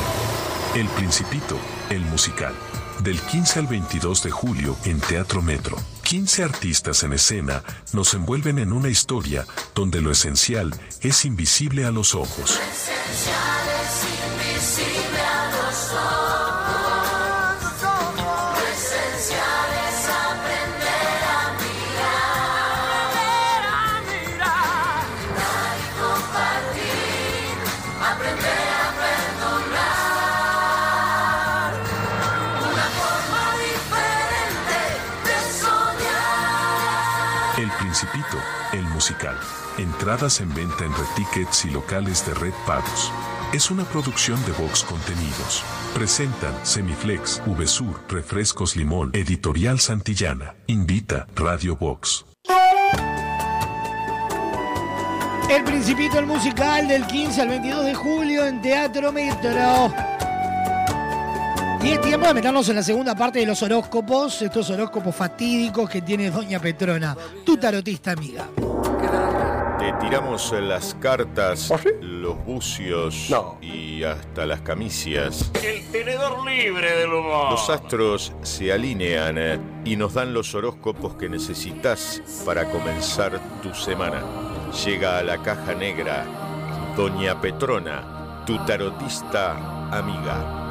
[0.74, 1.56] El Principito,
[1.90, 2.54] el musical.
[3.02, 5.76] Del 15 al 22 de julio en Teatro Metro.
[6.02, 7.62] 15 artistas en escena
[7.92, 12.58] nos envuelven en una historia donde lo esencial es invisible a los ojos.
[38.96, 39.36] Musical.
[39.76, 43.12] Entradas en venta en Red Tickets y locales de Red Pagos.
[43.52, 45.62] Es una producción de Vox Contenidos.
[45.94, 50.54] Presentan Semiflex, VSUR, Refrescos Limón, Editorial Santillana.
[50.66, 52.24] Invita Radio Vox.
[55.50, 60.15] El Principito, el musical del 15 al 22 de julio en Teatro Metro.
[61.86, 65.88] Y es tiempo de meternos en la segunda parte de los horóscopos, estos horóscopos fatídicos
[65.88, 68.48] que tiene Doña Petrona, tu tarotista amiga.
[69.78, 75.52] Te tiramos las cartas, los bucios y hasta las camicias.
[75.62, 77.52] El tenedor libre del humor.
[77.52, 83.72] Los astros se alinean eh, y nos dan los horóscopos que necesitas para comenzar tu
[83.72, 84.24] semana.
[84.84, 86.26] Llega a la caja negra
[86.96, 89.52] Doña Petrona, tu tarotista
[89.96, 90.65] amiga.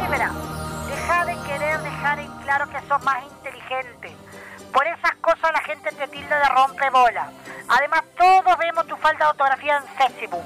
[0.00, 0.30] Libra,
[0.88, 4.14] deja de querer dejar en claro que sos más inteligente.
[4.72, 7.30] Por esas cosas la gente te tilda de rompebola.
[7.68, 10.44] Además, todos vemos tu falta de ortografía en Facebook.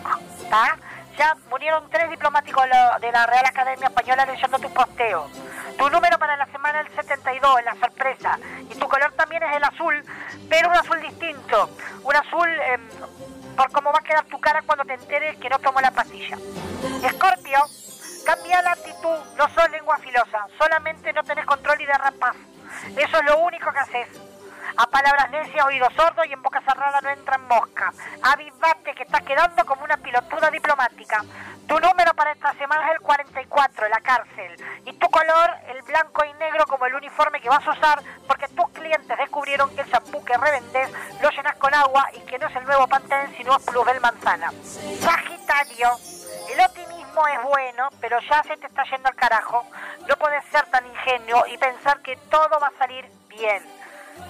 [0.48, 0.76] ¿tá?
[1.18, 2.64] Ya murieron tres diplomáticos
[3.00, 5.28] de la- Real Academia Española leyendo tu posteo.
[5.76, 8.38] Tu número para la semana es el 72, en la sorpresa.
[8.70, 10.04] Y tu color también es el azul,
[10.48, 11.70] pero un azul distinto.
[12.04, 12.88] Un azul em,
[13.56, 16.36] por cómo va a quedar tu cara cuando te enteres que no tomó la pastilla.
[17.04, 17.58] Escorpio,
[18.24, 22.36] cambia la actitud, no sos lengua filosa, solamente no tenés control y derrapás.
[22.96, 24.08] Eso es lo único que haces.
[24.76, 27.92] A palabras necias, oído sordo y en boca cerrada no entran mosca.
[28.22, 31.24] Avivate que estás quedando como una pilotuda diplomática.
[31.66, 34.56] Tu número para esta semana es el 44, la cárcel.
[34.84, 38.48] Y tu color, el blanco y negro como el uniforme que vas a usar porque
[38.48, 40.90] tus clientes descubrieron que el champú que revendés
[41.20, 44.50] lo llenas con agua y que no es el nuevo Pantene sino es Plusbel Manzana.
[45.00, 45.90] Sagitario,
[46.52, 49.64] el optimismo es bueno, pero ya se te está yendo al carajo.
[50.08, 53.62] No puedes ser tan ingenuo y pensar que todo va a salir bien.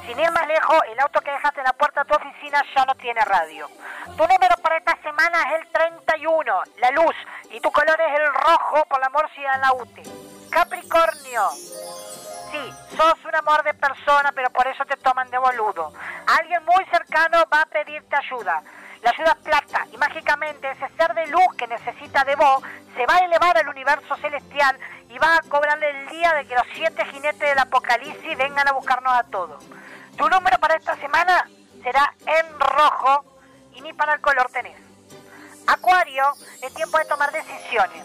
[0.07, 2.85] Sin ir más lejos, el auto que dejaste en la puerta de tu oficina ya
[2.85, 3.69] no tiene radio.
[4.17, 7.15] Tu número para esta semana es el 31, la luz,
[7.51, 10.03] y tu color es el rojo por la morcia de la UTE.
[10.51, 11.49] Capricornio.
[12.51, 15.93] Sí, sos un amor de persona, pero por eso te toman de boludo.
[16.39, 18.63] Alguien muy cercano va a pedirte ayuda.
[19.03, 22.63] La es plata y mágicamente ese ser de luz que necesita de vos
[22.95, 24.79] se va a elevar al universo celestial
[25.09, 28.73] y va a cobrarle el día de que los siete jinetes del apocalipsis vengan a
[28.73, 29.65] buscarnos a todos.
[30.19, 31.49] Tu número para esta semana
[31.83, 33.25] será en rojo
[33.73, 34.77] y ni para el color tenés.
[35.67, 36.25] Acuario,
[36.61, 38.05] es tiempo de tomar decisiones.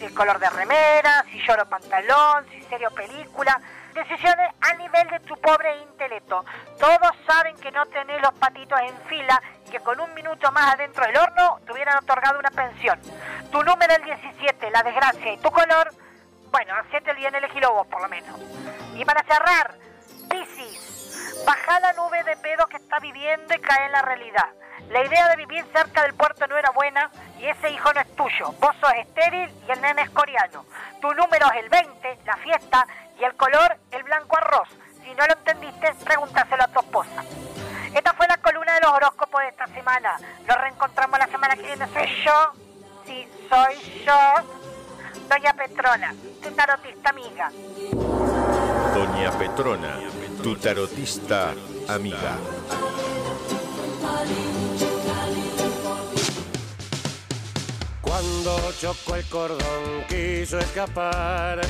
[0.00, 3.60] El color de remera, si lloro pantalón, si serio película.
[3.94, 6.44] Decisiones a nivel de tu pobre intelecto.
[6.78, 9.40] Todos saben que no tenés los patitos en fila
[9.70, 13.00] que con un minuto más adentro del horno te hubieran otorgado una pensión.
[13.50, 15.92] Tu número el 17, la desgracia, y tu color,
[16.50, 18.38] bueno, hacete el bien elegilo vos por lo menos.
[18.94, 19.74] Y para cerrar,
[20.30, 24.48] Piscis, baja la nube de pedo que está viviendo y cae en la realidad.
[24.88, 28.16] La idea de vivir cerca del puerto no era buena y ese hijo no es
[28.16, 28.52] tuyo.
[28.60, 30.64] Vos sos estéril y el nene es coreano.
[31.00, 32.86] Tu número es el 20, la fiesta,
[33.18, 34.68] y el color, el blanco arroz.
[35.02, 37.24] Si no lo entendiste, pregúntaselo a tu esposa.
[37.96, 40.18] Esta fue la columna de los horóscopos de esta semana.
[40.46, 41.86] Nos reencontramos la semana que viene.
[41.94, 42.52] Soy yo,
[43.06, 44.12] sí, soy yo,
[45.30, 47.50] Doña Petrona, tu tarotista amiga.
[48.94, 49.98] Doña Petrona,
[50.42, 51.54] tu tarotista
[51.88, 52.36] amiga.
[58.06, 61.60] Cuando chocó el cordón quiso escapar,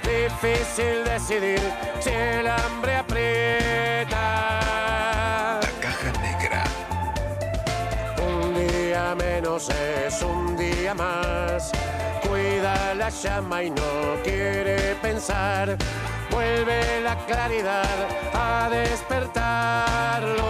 [0.04, 1.60] Difícil decidir
[2.00, 4.10] si el hambre aprieta.
[5.62, 6.64] La caja negra.
[8.18, 11.72] Un día menos es un día más.
[12.28, 15.78] Cuida la llama y no quiere pensar.
[16.30, 20.42] Vuelve la claridad a despertarlo.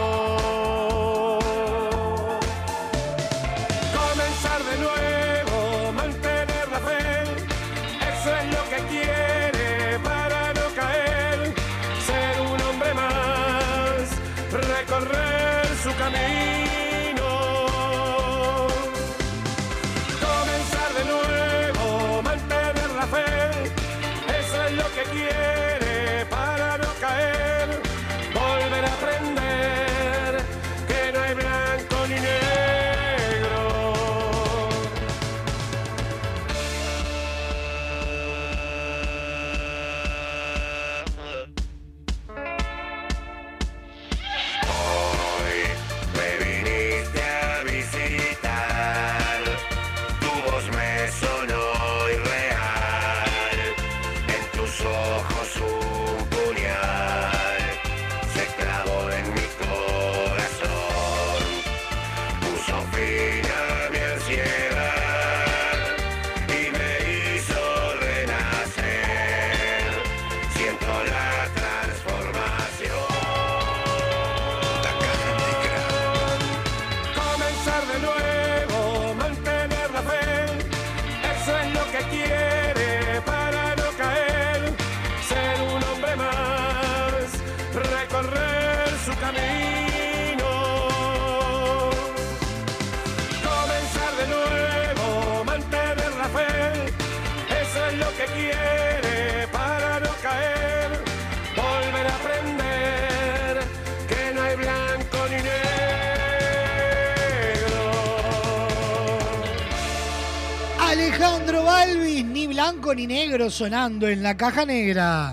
[112.71, 115.29] Blanco ni negro sonando en la caja negra.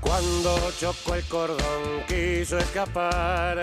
[0.00, 3.60] Cuando chocó el cordón quiso escapar,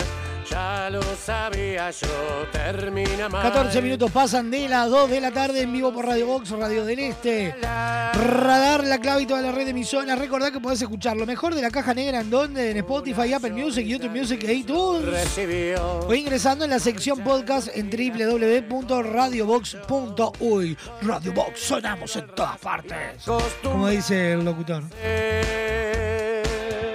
[0.62, 3.42] ya lo sabía yo, termina mal.
[3.42, 6.84] 14 minutos pasan de las 2 de la tarde en vivo por Radio Box, Radio
[6.84, 7.52] del Este.
[7.62, 10.18] Radar, la clave y toda la red de emisoras.
[10.18, 13.52] Recordá que podés escuchar lo mejor de la caja negra en donde, en Spotify, Apple
[13.52, 15.04] Music, YouTube Music e iTunes.
[15.04, 16.00] Recibió.
[16.06, 20.78] O ingresando en la sección podcast en www.radiobox.uy.
[21.02, 23.24] Radio Box, sonamos en todas partes.
[23.62, 24.82] Como dice el locutor.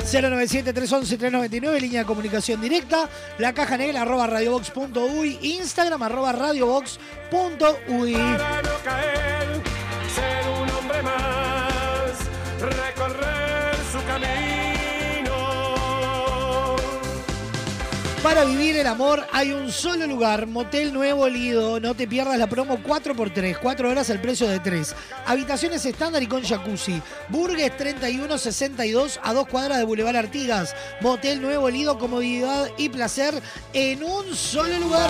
[0.08, 3.10] 097-311-399, línea de comunicación directa.
[3.38, 5.40] La caja negra, arroba radiobox.uy.
[5.42, 8.14] Instagram, arroba radiobox.uy.
[8.14, 9.62] Para caer,
[10.16, 12.14] ser un hombre más,
[12.62, 14.47] recorrer su camino.
[18.28, 21.80] Para vivir el amor hay un solo lugar, Motel Nuevo Lido.
[21.80, 24.94] No te pierdas la promo 4x3, 4 horas al precio de 3.
[25.28, 27.02] Habitaciones estándar y con jacuzzi.
[27.30, 30.76] Burgues 3162 a 2 cuadras de Boulevard Artigas.
[31.00, 33.34] Motel Nuevo Lido, comodidad y placer
[33.72, 35.10] en un solo lugar.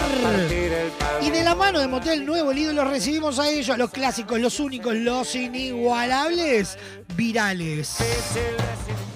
[1.20, 4.60] Y de la mano de Motel Nuevo Lido los recibimos a ellos, los clásicos, los
[4.60, 6.78] únicos, los inigualables,
[7.16, 7.98] virales.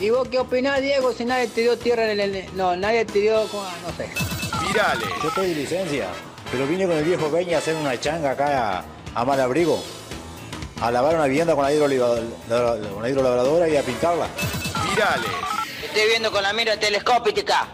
[0.00, 2.44] ¿Y vos qué opinás, Diego, si nadie te dio tierra en el...
[2.54, 3.44] No, nadie te dio...
[3.44, 4.10] No sé.
[4.66, 5.08] Virales.
[5.22, 6.08] Yo estoy de licencia,
[6.50, 8.84] pero vine con el viejo Peña a hacer una changa acá a,
[9.14, 9.82] a Malabrigo.
[10.80, 14.26] A lavar una vivienda con la, la- con la hidrolabradora y a pintarla.
[14.90, 15.30] Virales.
[15.84, 17.68] Estoy viendo con la mira telescópica.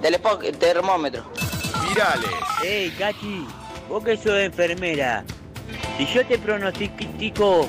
[0.00, 1.24] Telespo termómetro.
[1.88, 2.30] Virales.
[2.64, 3.46] Ey, Cachi,
[3.88, 5.24] vos que sos enfermera,
[5.96, 7.68] si yo te pronostico,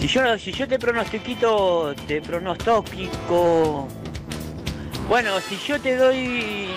[0.00, 3.88] si yo, si yo te pronostiquito, te pronostico,
[5.08, 6.68] bueno, si yo te doy,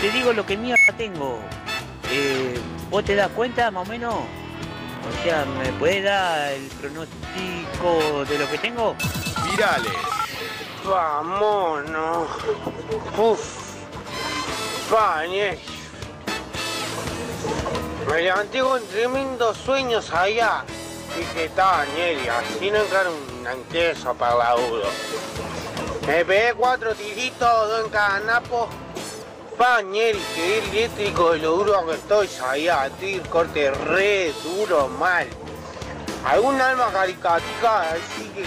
[0.00, 1.38] te digo lo que mierda tengo,
[2.10, 2.58] eh,
[2.90, 4.14] ¿vos te das cuenta más o menos?
[4.14, 8.96] O sea, ¿me puede dar el pronóstico de lo que tengo?
[9.50, 9.92] Virales.
[10.84, 12.28] Vámonos.
[13.16, 13.66] Uf.
[14.90, 15.58] Bañé.
[18.08, 20.64] Me levanté con tremendos sueños allá.
[21.16, 24.88] Dije, está, Ñeri, así no encara un anqueso para el laburo.
[26.06, 28.68] Me pegué cuatro tiritos, en cada napo.
[29.56, 32.86] Pa, Ñeri, quedé eléctrico de lo duro que estoy allá.
[32.86, 35.26] Estoy corte re duro, mal.
[36.26, 38.42] ¿Algún alma caricatica así que,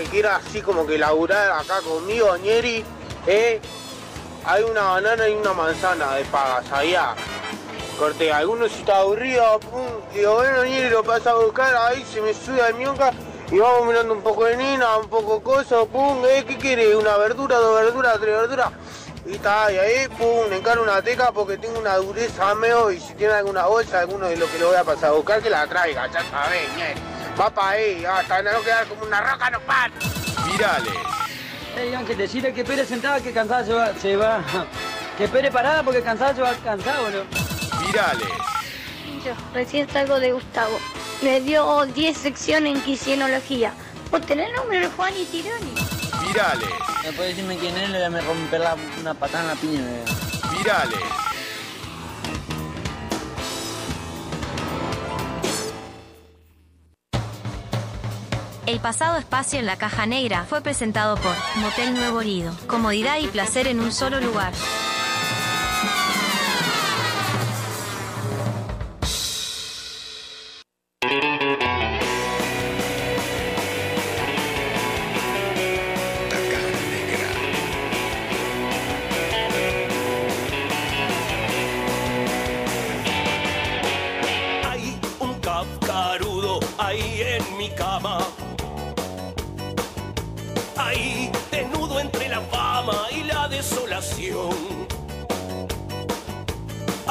[0.00, 2.84] que quiera así como que laburar acá conmigo, Ñeri?
[3.26, 3.60] ¿Eh?
[4.46, 7.14] Hay una banana y una manzana de pagas allá.
[7.98, 12.20] Corte, alguno si está aburrido, pum, digo, bueno, Ñeri, lo pasa a buscar, ahí se
[12.20, 13.12] me sube al mionca
[13.50, 16.44] y vamos mirando un poco de nina, un poco coso, pum, ¿eh?
[16.46, 16.96] ¿Qué quiere?
[16.96, 18.70] ¿Una verdura, dos verduras, tres verduras?
[19.24, 22.98] Y está, y ahí, pum, le encaro una teca porque tengo una dureza meo y
[22.98, 25.50] si tiene alguna bolsa, alguno de lo que lo voy a pasar a buscar, que
[25.50, 27.00] la traiga, ya sabés, Ñeri.
[27.40, 29.92] Va para ahí, hasta no quedar como una roca, no para.
[30.46, 30.94] Virales.
[31.76, 34.40] Ey, Ángel, decirle que Pérez sentada que cansada se va, se va.
[35.16, 37.53] Que Pérez parada porque cansada se va cansado, ¿no?
[37.94, 38.26] Virales.
[39.24, 40.76] Yo recién salgo de Gustavo.
[41.22, 43.72] Me dio 10 secciones en quisienología.
[44.10, 45.72] ¿Vos tenés el número de Juan y Tironi?
[46.26, 46.68] Virales.
[47.04, 47.90] ¿Me puede decirme quién es?
[47.90, 50.58] Le voy a romper la- una patada en la piña.
[50.58, 50.98] Virales.
[58.66, 62.56] El pasado espacio en la caja negra fue presentado por Motel Nuevo Lido.
[62.66, 64.52] Comodidad y placer en un solo lugar.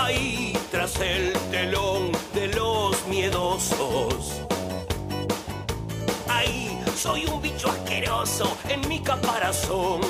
[0.04, 4.42] Ahí, tras el telón de los miedosos.
[6.28, 10.02] Ahí, soy un bicho asqueroso en mi caparazón.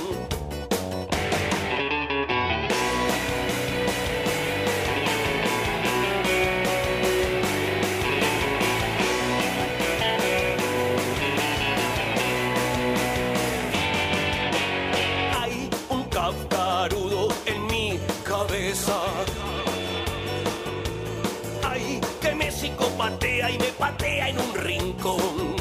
[23.04, 25.56] patea y me patea en un rincón.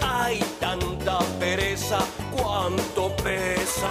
[0.00, 1.98] Hay tanta pereza,
[2.30, 3.90] cuánto pesa.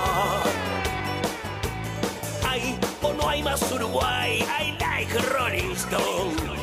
[2.47, 6.58] Hay o no hay más Uruguay, I like Rolling Stone.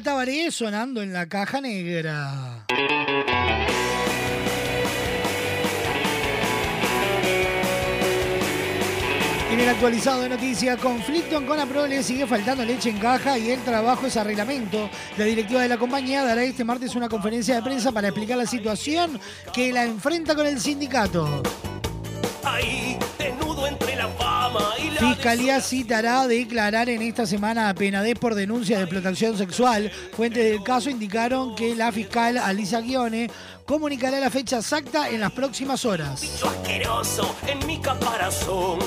[0.00, 2.64] Tabaré sonando en la caja negra.
[9.50, 13.50] En el actualizado de noticias, conflicto en Conapro le sigue faltando leche en caja y
[13.50, 14.90] el trabajo es arreglamento.
[15.16, 18.46] La directiva de la compañía dará este martes una conferencia de prensa para explicar la
[18.46, 19.18] situación
[19.54, 21.42] que la enfrenta con el sindicato.
[24.98, 29.90] Fiscalía citará declarar en esta semana a Penadez por denuncia de explotación sexual.
[30.12, 33.30] Fuentes del caso indicaron que la fiscal Alisa Guione
[33.66, 36.20] comunicará la fecha exacta en las próximas horas.
[36.22, 38.78] bicho asqueroso en mi caparazón.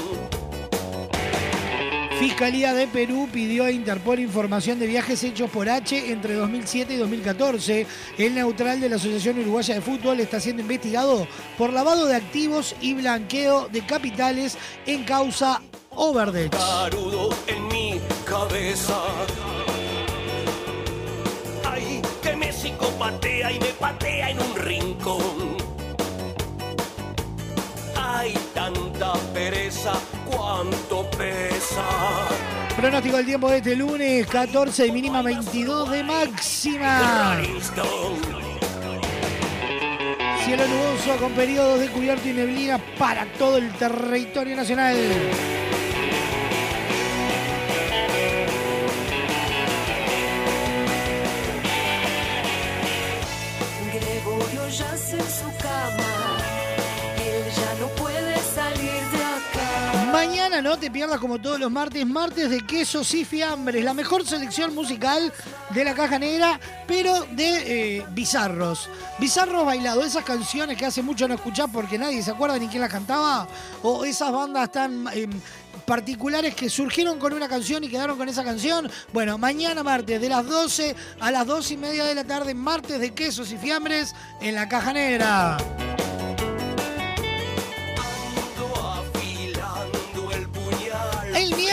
[2.20, 6.98] Fiscalía de Perú pidió a Interpol información de viajes hechos por H entre 2007 y
[6.98, 7.88] 2014.
[8.18, 11.26] El neutral de la Asociación Uruguaya de Fútbol está siendo investigado
[11.58, 15.62] por lavado de activos y blanqueo de capitales en causa
[15.96, 16.52] Overdech.
[16.52, 18.98] Carudo en mi cabeza.
[21.66, 25.58] Ay, que me psicopatea y me patea en un rincón.
[27.96, 29.94] Hay tanta pereza,
[30.30, 31.86] cuánto pesa.
[32.76, 37.38] Pronóstico del tiempo de este lunes, 14 de mínima, 22 de máxima.
[40.46, 44.96] Cielo nuboso con periodos de cubierto y neblina para todo el territorio nacional.
[60.62, 64.76] No te pierdas como todos los martes, martes de quesos y fiambres, la mejor selección
[64.76, 65.32] musical
[65.70, 68.90] de la caja negra, pero de eh, bizarros.
[69.20, 72.82] Bizarros bailados, esas canciones que hace mucho no escuchás porque nadie se acuerda ni quién
[72.82, 73.48] las cantaba,
[73.84, 75.30] o esas bandas tan eh,
[75.86, 78.92] particulares que surgieron con una canción y quedaron con esa canción.
[79.14, 83.00] Bueno, mañana martes de las 12 a las 2 y media de la tarde, martes
[83.00, 85.58] de quesos y fiambres en la caja negra.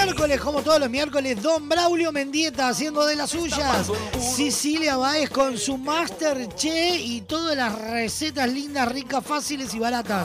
[0.07, 3.91] Miércoles, como todos los miércoles, Don Braulio Mendieta haciendo de las suyas.
[4.37, 10.25] Cecilia Báez con su Master Che y todas las recetas lindas, ricas, fáciles y baratas.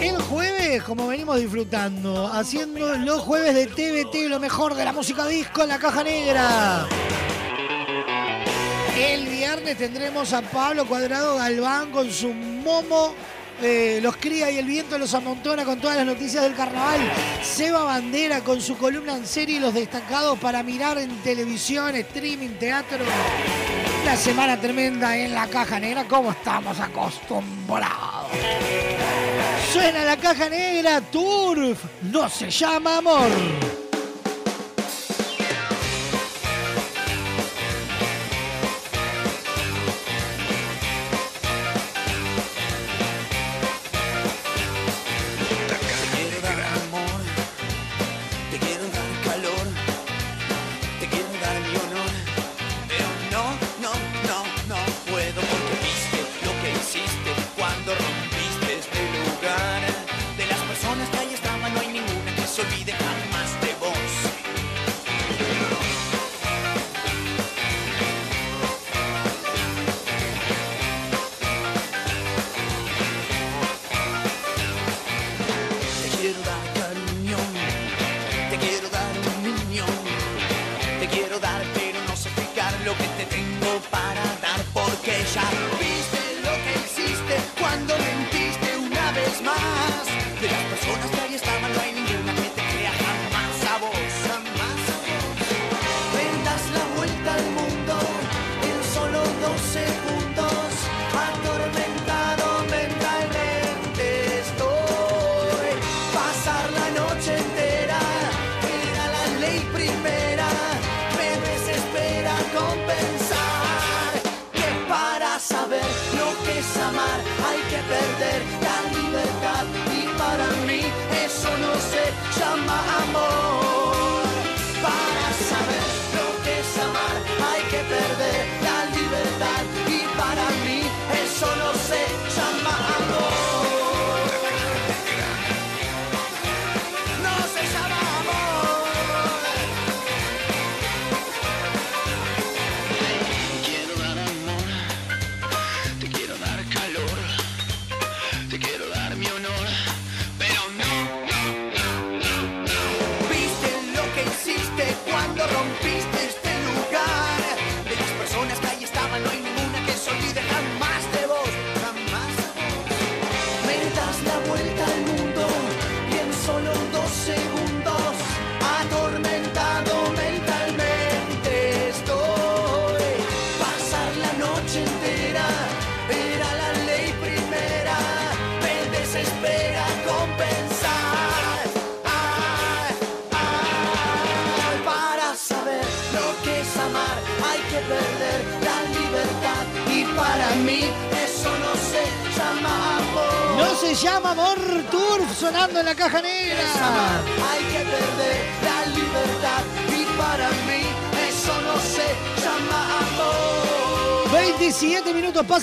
[0.00, 5.26] El jueves, como venimos disfrutando, haciendo los jueves de TVT, lo mejor de la música
[5.26, 6.88] disco en la caja negra.
[8.96, 13.14] El viernes tendremos a Pablo Cuadrado Galván con su momo.
[13.62, 17.00] Eh, los cría y el viento los amontona con todas las noticias del carnaval.
[17.42, 22.50] Seba Bandera con su columna en serie y los destacados para mirar en televisión, streaming,
[22.58, 23.04] teatro.
[24.04, 28.30] La semana tremenda en la caja negra, como estamos acostumbrados.
[29.72, 33.30] Suena la caja negra, Turf, no se llama amor.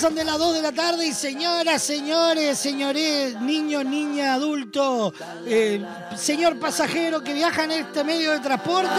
[0.02, 5.14] Pasan de las 2 de la tarde y señoras, señores, señores, niños, niña, adulto,
[5.46, 5.80] eh,
[6.16, 8.90] señor pasajero que viaja en este medio de transporte.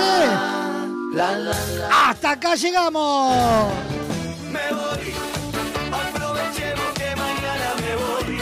[1.91, 3.67] Hasta acá llegamos.
[4.49, 5.13] Me voy.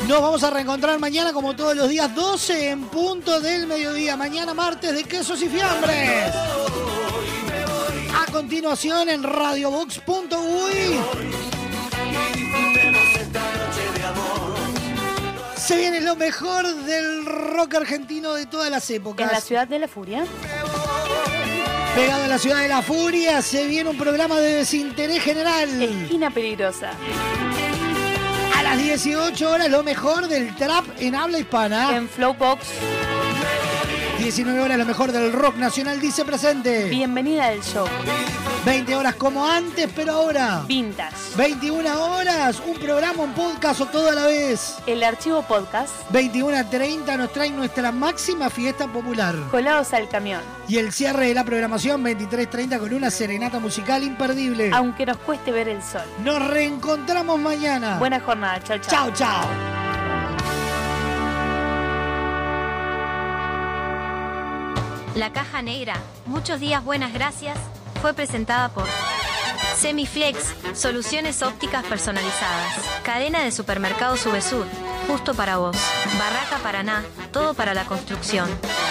[0.07, 4.15] Nos vamos a reencontrar mañana como todos los días 12 en punto del mediodía.
[4.15, 6.31] Mañana martes de quesos y fiambres.
[8.15, 10.30] A continuación en radiobox.uy.
[16.11, 19.30] lo mejor del rock argentino de todas las épocas.
[19.30, 20.25] En la ciudad de la furia.
[21.95, 25.69] Pegado a la ciudad de la furia, se viene un programa de desinterés general.
[25.81, 26.91] Esquina peligrosa.
[28.57, 31.95] A las 18 horas, lo mejor del trap en habla hispana.
[31.95, 32.65] En Flowbox.
[34.19, 36.90] 19 horas, lo mejor del rock nacional dice presente.
[36.90, 37.88] Bienvenida al show.
[38.65, 40.65] 20 horas como antes, pero ahora.
[40.67, 41.15] Vintage.
[41.35, 44.77] 21 horas, un programa, un podcast o todo a la vez.
[44.85, 45.91] El archivo podcast.
[46.09, 49.35] 21 a 30 nos trae nuestra máxima fiesta popular.
[49.49, 50.41] Colados al camión.
[50.67, 54.71] Y el cierre de la programación 23.30 con una serenata musical imperdible.
[54.73, 56.03] Aunque nos cueste ver el sol.
[56.23, 57.97] Nos reencontramos mañana.
[57.97, 58.61] Buena jornada.
[58.63, 59.43] Chao, Chao, chao.
[59.43, 59.47] chao.
[65.15, 65.95] La caja negra,
[66.25, 67.57] muchos días buenas gracias,
[68.01, 68.85] fue presentada por
[69.75, 72.75] Semiflex, soluciones ópticas personalizadas.
[73.03, 74.66] Cadena de supermercados Subesur,
[75.08, 75.75] justo para vos.
[76.19, 78.50] Barraca Paraná, todo para la construcción.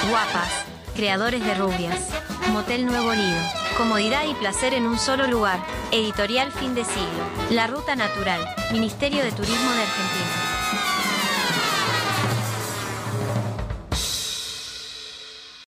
[0.08, 0.50] Guapas,
[0.94, 2.08] creadores de rubias.
[2.52, 3.40] Motel Nuevo Lido,
[3.76, 5.60] comodidad y placer en un solo lugar.
[5.92, 7.24] Editorial Fin de Siglo.
[7.50, 8.40] La Ruta Natural,
[8.72, 10.29] Ministerio de Turismo de Argentina.